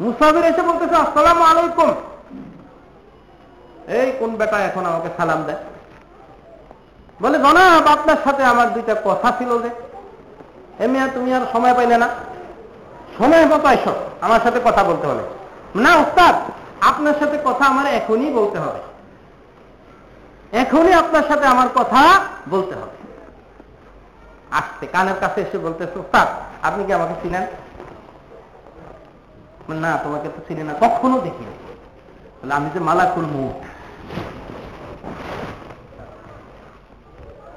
মুসাফির 0.00 0.44
এসে 0.44 0.62
বলতেছে, 0.62 0.94
আসসালাম 0.94 1.42
আলাইকুম। 1.42 1.90
এই 3.88 4.12
কোন 4.18 4.36
বেটা 4.36 4.58
এখন 4.58 4.86
আমাকে 4.86 5.08
সালাম 5.16 5.44
দেয়? 5.44 5.58
বলে, 7.22 7.38
জনাব, 7.38 7.86
আপনার 7.86 8.16
সাথে 8.24 8.44
আমার 8.44 8.72
দুইটা 8.72 8.94
কথা 9.04 9.32
ছিল 9.38 9.62
যে। 9.62 9.70
এমিয়া 10.84 11.08
তুমি 11.14 11.34
আর 11.34 11.40
সময় 11.52 11.74
পাইলে 11.74 11.98
না। 11.98 12.08
সময় 13.20 13.46
মতো 13.52 13.66
আইসো 13.72 13.92
আমার 14.26 14.40
সাথে 14.44 14.58
কথা 14.68 14.82
বলতে 14.90 15.06
হবে 15.10 15.24
না, 15.84 15.92
উস্তাদ, 16.04 16.34
আপনার 16.90 17.14
সাথে 17.20 17.36
কথা 17.48 17.64
আমার 17.72 17.86
এখনই 17.98 18.30
বলতে 18.38 18.58
হবে। 18.64 18.80
এখনই 20.62 20.92
আপনার 21.02 21.24
সাথে 21.30 21.46
আমার 21.54 21.68
কথা 21.78 22.02
বলতে 22.52 22.74
হবে। 22.80 22.96
আসতে 24.58 24.84
কানের 24.94 25.18
কাছে 25.22 25.38
এসে 25.44 25.58
বলতেছে, 25.66 25.96
উস্তাদ, 26.04 26.28
আপনি 26.68 26.82
কি 26.86 26.92
আমাকে 26.98 27.14
চিনেন? 27.22 27.44
না, 29.84 29.92
তোমাকে 30.04 30.28
তো 30.34 30.40
চিনি 30.48 30.62
না, 30.68 30.72
কখনো 30.84 31.16
দেখিনি 31.26 31.54
বলে, 32.38 32.52
আমি 32.58 32.68
যে 32.74 32.80
মালাকুল 32.88 33.26
মুখ 33.34 33.56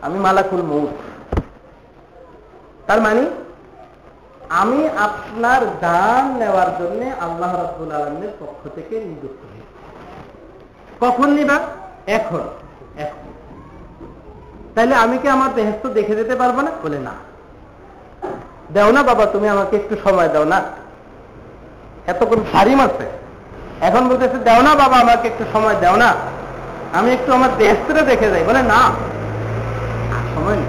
আমি 0.06 0.17
মালাকুল 0.26 0.62
মৌত 0.71 0.93
তার 2.88 2.99
মানে 3.06 3.23
আমি 4.53 4.89
আপনার 4.97 5.79
দান 5.79 6.37
নেওয়ার 6.37 6.67
জন্য 6.79 7.11
আল্লাহ 7.19 7.55
রাব্বুল 7.55 7.91
আলমের 7.91 8.29
পক্ষ 8.39 8.67
থেকে 8.75 8.99
নিযুক্ত 8.99 9.45
হই 9.45 9.61
কখন 10.99 11.29
নিবা? 11.29 11.59
এখন। 12.07 12.41
এখন। 12.97 13.33
তাইলে 14.75 14.95
আমি 14.95 15.17
কি 15.17 15.27
আমার 15.27 15.49
বেহেস্ত 15.49 15.87
দেখে 15.87 16.15
যেতে 16.15 16.35
পারব 16.35 16.59
না? 16.59 16.71
বলে 16.83 16.99
না। 16.99 17.11
দেও 18.73 18.91
না 18.91 19.03
বাবা, 19.03 19.25
তুমি 19.25 19.49
আমাকে 19.49 19.75
একটু 19.75 19.95
সময় 20.03 20.29
দাও 20.29 20.43
না। 20.43 20.61
এতক্ষণ 22.07 22.39
ভারী 22.53 22.75
মারছে 22.75 23.09
এখন 23.81 24.09
বলতেছে, 24.09 24.37
দেও 24.37 24.61
না 24.61 24.75
বাবা, 24.75 24.97
আমাকে 24.97 25.27
একটু 25.27 25.43
সময় 25.53 25.75
দাও 25.81 25.95
না। 25.95 26.15
আমি 26.93 27.11
একটু 27.11 27.33
আমার 27.33 27.49
দেহস্ত্রে 27.57 28.01
দেখে 28.01 28.29
যাই। 28.29 28.43
বলে 28.43 28.63
না। 28.63 28.79
সময় 30.35 30.55
নেই। 30.55 30.65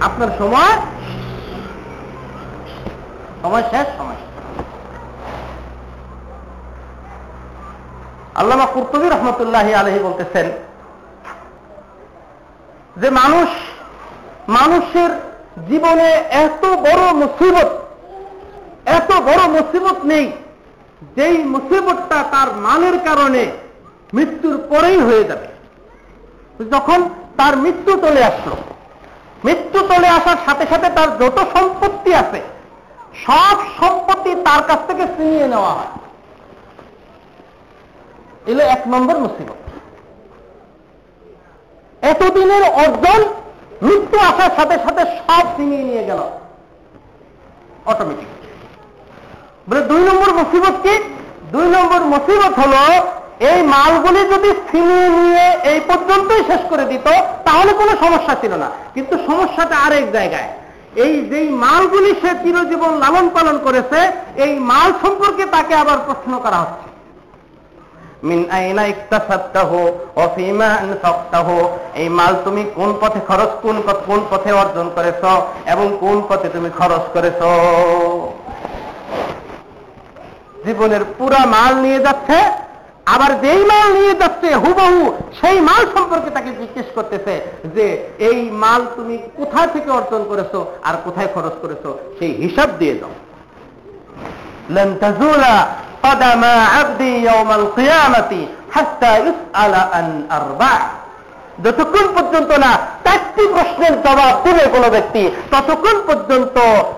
আপনার 0.00 0.28
সময় 0.38 0.95
সময় 3.46 3.66
শেষ, 3.72 3.86
সময়। 3.98 4.20
আল্লামা 8.40 8.66
কুর্তুবী 8.74 9.06
রহমতুল্লাহ 9.08 9.66
আলহী 9.80 10.00
বলতেছেন 10.06 10.46
যে 13.00 13.08
মানুষ, 13.20 13.48
মানুষের 14.48 15.10
জীবনে 15.68 16.08
এত 16.44 16.62
বড় 16.86 17.04
মুসিবত, 17.22 17.70
এত 18.98 19.10
বড় 19.28 19.42
মুসিবত 19.56 19.98
নেই, 20.12 20.26
যেই 21.16 21.36
মুসিবতটা 21.54 22.18
তার 22.32 22.48
মানের 22.66 22.96
কারণে 23.08 23.42
মৃত্যুর 24.16 24.56
পরেই 24.70 24.98
হয়ে 25.08 25.24
যাবে 25.30 25.48
যখন 26.74 27.00
তার 27.38 27.54
মৃত্যু 27.64 27.92
চলে 28.04 28.22
আসলো, 28.30 28.56
মৃত্যু 29.44 29.78
চলে 29.90 30.08
আসার 30.18 30.38
সাথে 30.46 30.64
সাথে 30.70 30.88
তার 30.96 31.08
যত 31.20 31.38
সম্পত্তি 31.54 32.12
আছে 32.24 32.40
সব 33.24 33.56
সম্পত্তি 33.80 34.34
তার 34.34 34.62
কাছ 34.62 34.78
থেকে 34.86 35.04
ছিনিয়ে 35.06 35.48
নেওয়া 35.48 35.72
হয়। 35.72 35.92
এলো 38.46 38.64
এক 38.64 38.82
নম্বর 38.86 39.18
মুসিবত। 39.18 39.60
এতদিনের 42.02 42.62
অর্জন 42.62 43.20
মৃত্যু 43.82 44.18
আসার 44.18 44.50
সাথে 44.56 44.76
সাথে 44.84 45.02
সব 45.18 45.44
ছিনিয়ে 45.56 45.82
নিয়ে 45.82 46.04
গেল। 46.04 46.18
অটোমেটিক 47.86 48.28
বলে 49.68 49.80
দুই 49.80 50.00
নম্বর 50.00 50.30
মুসিবত 50.34 50.76
কি? 50.82 50.94
দুই 51.52 51.66
নম্বর 51.66 52.00
মুসিবত 52.00 52.58
হলো, 52.58 53.06
এই 53.40 53.62
মালগুলি 53.62 54.22
যদি 54.28 54.50
ছিনিয়ে 54.70 55.08
নিয়ে 55.08 55.44
এই 55.72 55.80
পর্যন্তই 55.80 56.44
শেষ 56.46 56.60
করে 56.68 56.84
দিত, 56.84 57.06
তাহলে 57.44 57.72
কোনো 57.72 57.96
সমস্যা 57.96 58.34
ছিল 58.34 58.54
না। 58.54 58.70
কিন্তু 58.94 59.18
সমস্যাটা 59.26 59.76
আরেক 59.76 60.12
জায়গায়। 60.12 60.48
এই 61.04 61.14
যেই 61.30 61.48
মালগুলি 61.64 62.12
সে 62.22 62.30
চিরজীবন 62.42 62.92
লালন 63.02 63.26
পালন 63.36 63.56
করেছে, 63.66 64.00
এই 64.44 64.52
মাল 64.70 64.88
সম্পর্কে 65.02 65.44
তাকে 65.54 65.74
আবার 65.82 65.98
প্রশ্ন 66.06 66.32
করা 66.44 66.58
হচ্ছে। 66.62 66.88
মিন 68.28 68.40
আইনা 68.58 68.82
ইকতাসাবতাহু 68.92 69.78
ওয়া 70.16 70.28
ফিমা 70.34 70.68
আনফাকতাহু, 70.82 71.56
এই 72.00 72.08
মাল 72.18 72.32
তুমি 72.46 72.62
কোন 72.78 72.90
পথে 73.00 73.20
খরচ, 73.28 73.50
কোন 73.64 73.76
কোন 74.08 74.20
পথে 74.30 74.50
অর্জন 74.62 74.86
করেছ 74.96 75.22
এবং 75.72 75.86
কোন 76.02 76.16
পথে 76.28 76.48
তুমি 76.56 76.70
খরচ 76.78 77.04
করেছ? 77.14 77.40
জীবনের 80.64 81.02
পুরা 81.16 81.40
মাল 81.54 81.72
নিয়ে 81.84 82.00
যাচ্ছে 82.06 82.38
আবার 83.06 83.40
যেই 83.40 83.62
মাল 83.64 83.86
নিয়ে 83.92 84.14
যাচ্ছে, 84.14 84.48
হুবহু 84.54 85.02
সেই 85.40 85.60
মাল 85.60 85.82
সম্পর্কে 85.94 86.30
তাকে 86.30 86.50
জিজ্ঞেস 86.60 86.86
করতেছে 86.94 87.34
যে, 87.74 87.86
এই 88.18 88.38
মাল 88.62 88.80
তুমি 88.96 89.18
কোথা 89.36 89.66
থেকে 89.66 89.90
অর্জন 89.90 90.22
করেছ 90.28 90.54
আর 90.82 90.94
কোথায় 91.04 91.28
খরচ 91.34 91.54
করেছ? 91.62 91.84
সেই 92.18 92.32
হিসাব 92.42 92.68
দিয়ে 92.78 92.94
দাও। 92.94 93.14
যতক্ষণ 101.64 102.06
পর্যন্ত 102.16 102.50
না 102.64 102.70
চারটি 103.04 103.44
প্রশ্নের 103.54 103.94
জবাব 104.02 104.34
দেবে 104.44 104.64
কোনো 104.70 104.88
ব্যক্তি, 104.90 105.22
ততক্ষণ 105.50 105.96
পর্যন্ত 106.06 106.56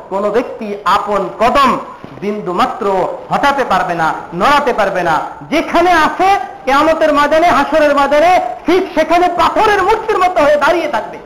কোনো 0.08 0.30
ব্যক্তি 0.30 0.66
আপন 0.84 1.28
কদম 1.38 1.70
বিন্দু 2.20 2.52
মাত্র 2.52 3.08
হটাতে 3.30 3.64
পারবে 3.64 3.94
না, 3.94 4.14
নড়াতে 4.34 4.72
পারবে 4.72 5.02
না। 5.02 5.20
যেখানে 5.50 5.92
আছে, 5.92 6.38
কেয়ামতের 6.64 7.14
মাজানে 7.14 7.48
হাসরের 7.48 7.94
মাজানে 7.94 8.40
ঠিক 8.66 8.86
সেখানে 8.94 9.28
পাথরের 9.28 9.82
মূর্তির 9.82 10.18
মতো 10.18 10.42
হয়ে 10.42 10.56
দাঁড়িয়ে 10.56 10.88
থাকবে। 10.88 11.18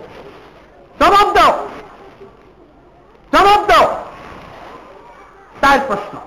জবাব 1.01 1.35
দাও। 1.35 1.69
জবাব 3.33 3.65
দাও। 3.67 3.95
চার 5.61 5.79
প্রশ্ন 5.87 6.19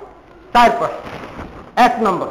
চার 0.54 0.70
প্রশ্ন। 0.78 1.10
এক 1.76 1.96
নম্বর, 2.02 2.28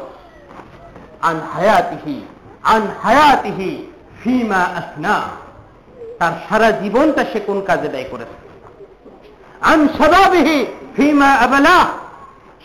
আন 1.23 1.41
হায়াতিহি 1.55 2.27
আন 2.63 2.83
হায়াতিহি 3.03 3.87
ফিমা 4.23 4.57
আসনা। 4.57 5.21
তার 6.19 6.33
সারা 6.49 6.71
জীবনটা 6.71 7.25
সে 7.33 7.41
কোন 7.41 7.61
কাজে 7.61 7.89
ব্যয় 7.89 8.05
করেছে? 8.05 8.37
আন 9.61 9.89
সদাবিহি 9.89 10.67
ফিমা 10.97 11.31
আবলা। 11.33 12.04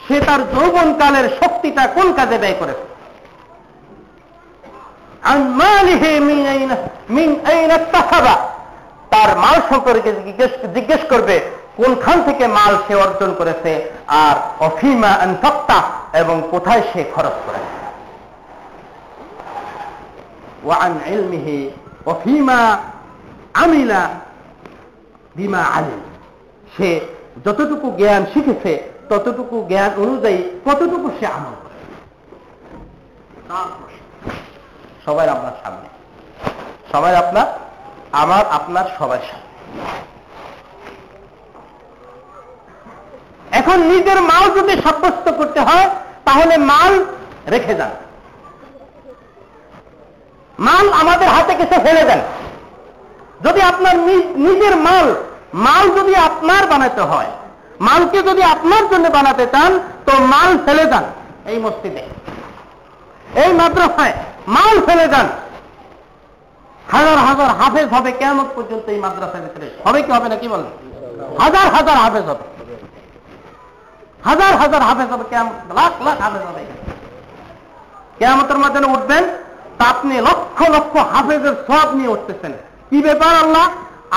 সে 0.10 0.18
তার 0.28 0.42
যৌবনকালের 0.54 1.26
শক্তিটা 1.40 1.84
কোন 1.88 2.08
কাজে 2.14 2.38
ব্যয় 2.38 2.58
করেছে? 2.60 2.86
তার 9.12 9.30
মাল 9.44 9.58
সম্পর্কে 9.70 10.12
জিজ্ঞেস 10.76 11.02
করবে, 11.10 11.36
কোনখান 11.78 12.18
থেকে 12.28 12.46
মাল 12.58 12.74
সে 12.86 12.94
অর্জন 13.06 13.32
করেছে, 13.38 13.72
আর 14.08 14.36
অফিমা 14.68 15.12
এবং 16.22 16.36
কোথায় 16.52 16.84
সে 16.94 17.02
খরচ 17.16 17.36
করেছে? 17.46 17.74
অফিমা 22.14 22.60
আমিলা 23.64 24.02
বিমা 25.36 25.62
আলিম। 25.78 26.02
সে 26.76 26.90
যতটুকু 27.46 27.88
জ্ঞান 27.98 28.24
শিখেছে 28.34 28.74
ততটুকু 29.10 29.66
জ্ঞান 29.68 29.92
অনুযায়ী 29.98 30.38
কতটুকু 30.66 31.12
সে 31.20 31.26
আমল 31.26 31.56
করে? 31.64 31.70
সবাই 35.06 35.30
আপনার 35.30 35.52
সামনে। 35.64 35.90
সবাই 36.92 37.16
আপনার, 37.16 37.46
আমার, 38.12 38.48
আপনার, 38.48 38.86
সবার 39.00 39.20
সামনে। 39.32 39.82
এখন 43.52 43.80
নিজের 43.80 44.22
মাল 44.22 44.60
যদি 44.60 44.82
সাব্যস্ত 44.82 45.32
করতে 45.32 45.60
হয়, 45.60 45.90
তাহলে 46.26 46.58
মাল 46.58 47.06
রেখে 47.48 47.76
যান। 47.76 47.90
মাল 50.60 50.94
আমাদের 50.94 51.28
হাতে 51.28 51.54
কিছু 51.56 51.82
ফেলে 51.82 52.04
দেন। 52.04 52.20
যদি 53.42 53.62
আপনার 53.62 53.96
নিজ- 53.96 54.38
নিজের 54.38 54.76
মাল 54.76 55.16
মাল 55.54 56.00
যদি 56.00 56.16
আপনার 56.16 56.68
বানাতে 56.68 57.02
হয় 57.02 57.26
মালকে 57.88 58.20
যদি 58.30 58.42
আপনার 58.54 58.84
জন্য 58.92 59.06
বানাতে 59.18 59.46
চান, 59.54 59.72
তো 60.06 60.14
মাল 60.34 60.52
ফেলে 60.66 60.86
যান 60.92 61.06
এই 61.52 61.58
মসজিদে। 61.66 62.04
এই 63.44 63.52
মাদ্রাসায় 63.60 64.14
মাল 64.56 64.76
ফেলে 64.88 65.08
যান। 65.14 65.28
হাজার 66.94 67.18
হাজার 67.28 67.50
হাফেজ 67.60 67.88
হবে 67.96 68.12
কেমন 68.22 68.46
পর্যন্ত 68.56 68.86
এই 68.94 69.00
মাদ্রাসার 69.06 69.42
ভিতরে। 69.46 69.68
হবে 69.86 70.00
কি 70.06 70.12
হবে 70.16 70.28
না 70.32 70.36
কি 70.42 70.48
বলেন? 70.54 70.70
হাজার 71.42 71.68
হাজার 71.76 71.98
হাফেজ 72.04 72.26
হবে। 72.32 72.46
হাজার 74.28 74.54
হাজার 74.62 74.82
হাফেজ 74.90 75.10
হবে 75.14 75.26
কেমন 75.34 75.54
লাখ 75.80 75.94
লাখ 76.06 76.18
হাফেজ 76.26 76.44
হবে। 76.50 76.62
কেমতের 78.20 78.60
মাধ্যমে 78.64 78.88
উঠবেন, 78.96 79.24
তা 79.78 79.84
আপনি 79.94 80.14
লক্ষ 80.30 80.58
লক্ষ 80.76 80.94
হাফেজের 81.14 81.56
সব 81.68 81.88
নিয়ে 81.98 82.14
উঠতেছেন। 82.16 82.54
কি 82.90 82.98
ব্যাপার 83.08 83.34
আল্লাহ? 83.44 83.66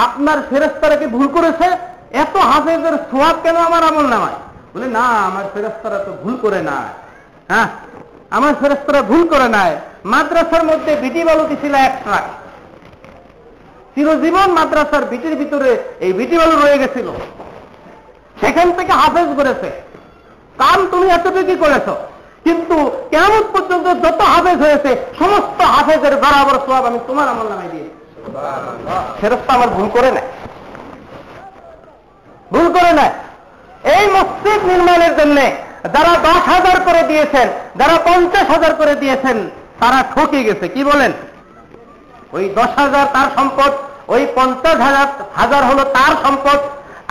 আপনার 0.06 0.38
ফেরেস্তারা 0.50 0.96
কি 1.00 1.06
ভুল 1.06 1.26
করেছে? 1.36 1.66
এত 2.12 2.36
হাফেজের 2.36 2.94
সোয়াব 3.10 3.36
কেন 3.42 3.56
আমার 3.56 3.82
আমল 3.84 4.06
নামায়? 4.06 4.38
বলে 4.74 4.86
না 4.86 5.00
আমার 5.00 5.44
ফেরেস্তারা 5.54 5.98
তো 5.98 6.12
ভুল 6.22 6.36
করে 6.36 6.62
না 6.62 6.76
হ্যাঁ? 7.48 7.68
আমার 8.30 8.54
ফেরেস্তারা 8.60 9.02
ভুল 9.02 9.22
করে 9.28 9.48
নাই 9.48 9.76
মাদ্রাসার 10.04 10.64
মধ্যে 10.64 10.96
বিটি 10.96 11.24
বালুটি 11.24 11.56
ছিল 11.62 11.74
এক 11.74 11.94
ট্রাক 12.04 12.24
চিরজীবন 13.94 14.50
মাদ্রাসার 14.58 15.04
বিটির 15.04 15.36
ভিতরে 15.36 15.84
এই 16.00 16.12
বিটি 16.12 16.36
বালু 16.38 16.56
রয়ে 16.56 16.78
গেছিল। 16.78 17.08
সেখান 18.40 18.72
থেকে 18.72 18.92
হাফেজ 18.92 19.28
করেছে। 19.36 19.68
কাম 20.56 20.86
তুমি 20.90 21.06
এতটুকু 21.08 21.54
করেছ। 21.64 21.88
কিন্তু 22.44 22.90
কেমন 23.10 23.42
পর্যন্ত 23.52 23.86
যত 24.04 24.20
হাফেজ 24.20 24.58
হয়েছে 24.66 24.90
সমস্ত 25.18 25.60
হাফেজের 25.60 26.16
বরাবর 26.16 26.56
সব 26.66 26.86
আমি 26.86 26.98
তোমার 27.06 27.28
আমল 27.28 27.48
নামাই 27.48 27.68
দিয়ে 27.68 27.88
ফেরস্তা 29.20 29.52
আমার 29.54 29.68
ভুল 29.68 29.88
করে 29.88 30.10
নেয়। 30.10 30.28
ভুল 32.52 32.66
করে 32.76 32.92
নেয় 32.98 33.14
এই 33.96 34.04
মসজিদ 34.16 34.60
নির্মাণের 34.70 35.12
জন্য 35.20 35.38
যারা 35.94 36.12
দশ 36.28 36.42
হাজার 36.54 36.76
করে 36.86 37.02
দিয়েছেন, 37.10 37.46
যারা 37.80 37.96
পঞ্চাশ 38.08 38.46
হাজার 38.54 38.72
করে 38.80 38.94
দিয়েছেন, 39.02 39.36
তারা 39.80 40.00
ঠকে 40.12 40.40
গেছে। 40.48 40.66
কি 40.74 40.82
বলেন? 40.90 41.12
ওই 42.36 42.44
দশ 42.58 42.70
হাজার 42.82 43.06
তার 43.14 43.28
সম্পদ, 43.36 43.72
ওই 44.14 44.22
পঞ্চাশ 44.36 44.76
হাজার 44.86 45.08
হাজার 45.38 45.62
হলো 45.70 45.82
তার 45.96 46.12
সম্পদ। 46.24 46.58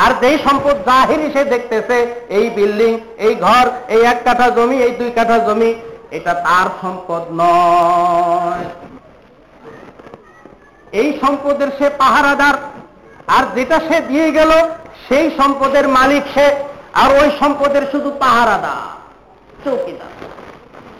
আর 0.03 0.11
যেই 0.21 0.37
সম্পদ 0.45 0.75
জাহির 0.87 1.21
সে 1.33 1.41
দেখতেছে, 1.53 1.97
এই 2.37 2.45
বিল্ডিং, 2.57 2.91
এই 3.25 3.33
ঘর, 3.45 3.65
এই 3.93 4.01
এক 4.11 4.19
কাঠা 4.25 4.47
জমি, 4.49 4.77
এই 4.85 4.93
দুই 4.99 5.11
কাঠা 5.17 5.37
জমি, 5.47 5.71
এটা 6.17 6.33
তার 6.45 6.67
সম্পদ 6.81 7.23
নয়। 7.41 8.67
এই 11.01 11.09
সম্পদের 11.21 11.69
সে 11.77 11.87
পাহারাদার। 12.01 12.55
আর 13.35 13.43
যেটা 13.55 13.77
সে 13.87 13.97
দিয়ে 14.09 14.27
গেল 14.31 14.51
সেই 15.07 15.25
সম্পদের 15.37 15.85
মালিক 15.87 16.23
সে 16.33 16.47
আর 16.93 17.09
ওই 17.21 17.29
সম্পদের 17.39 17.83
শুধু 17.91 18.09
পাহারাদার 18.19 18.85
চৌকিদার। 19.63 20.11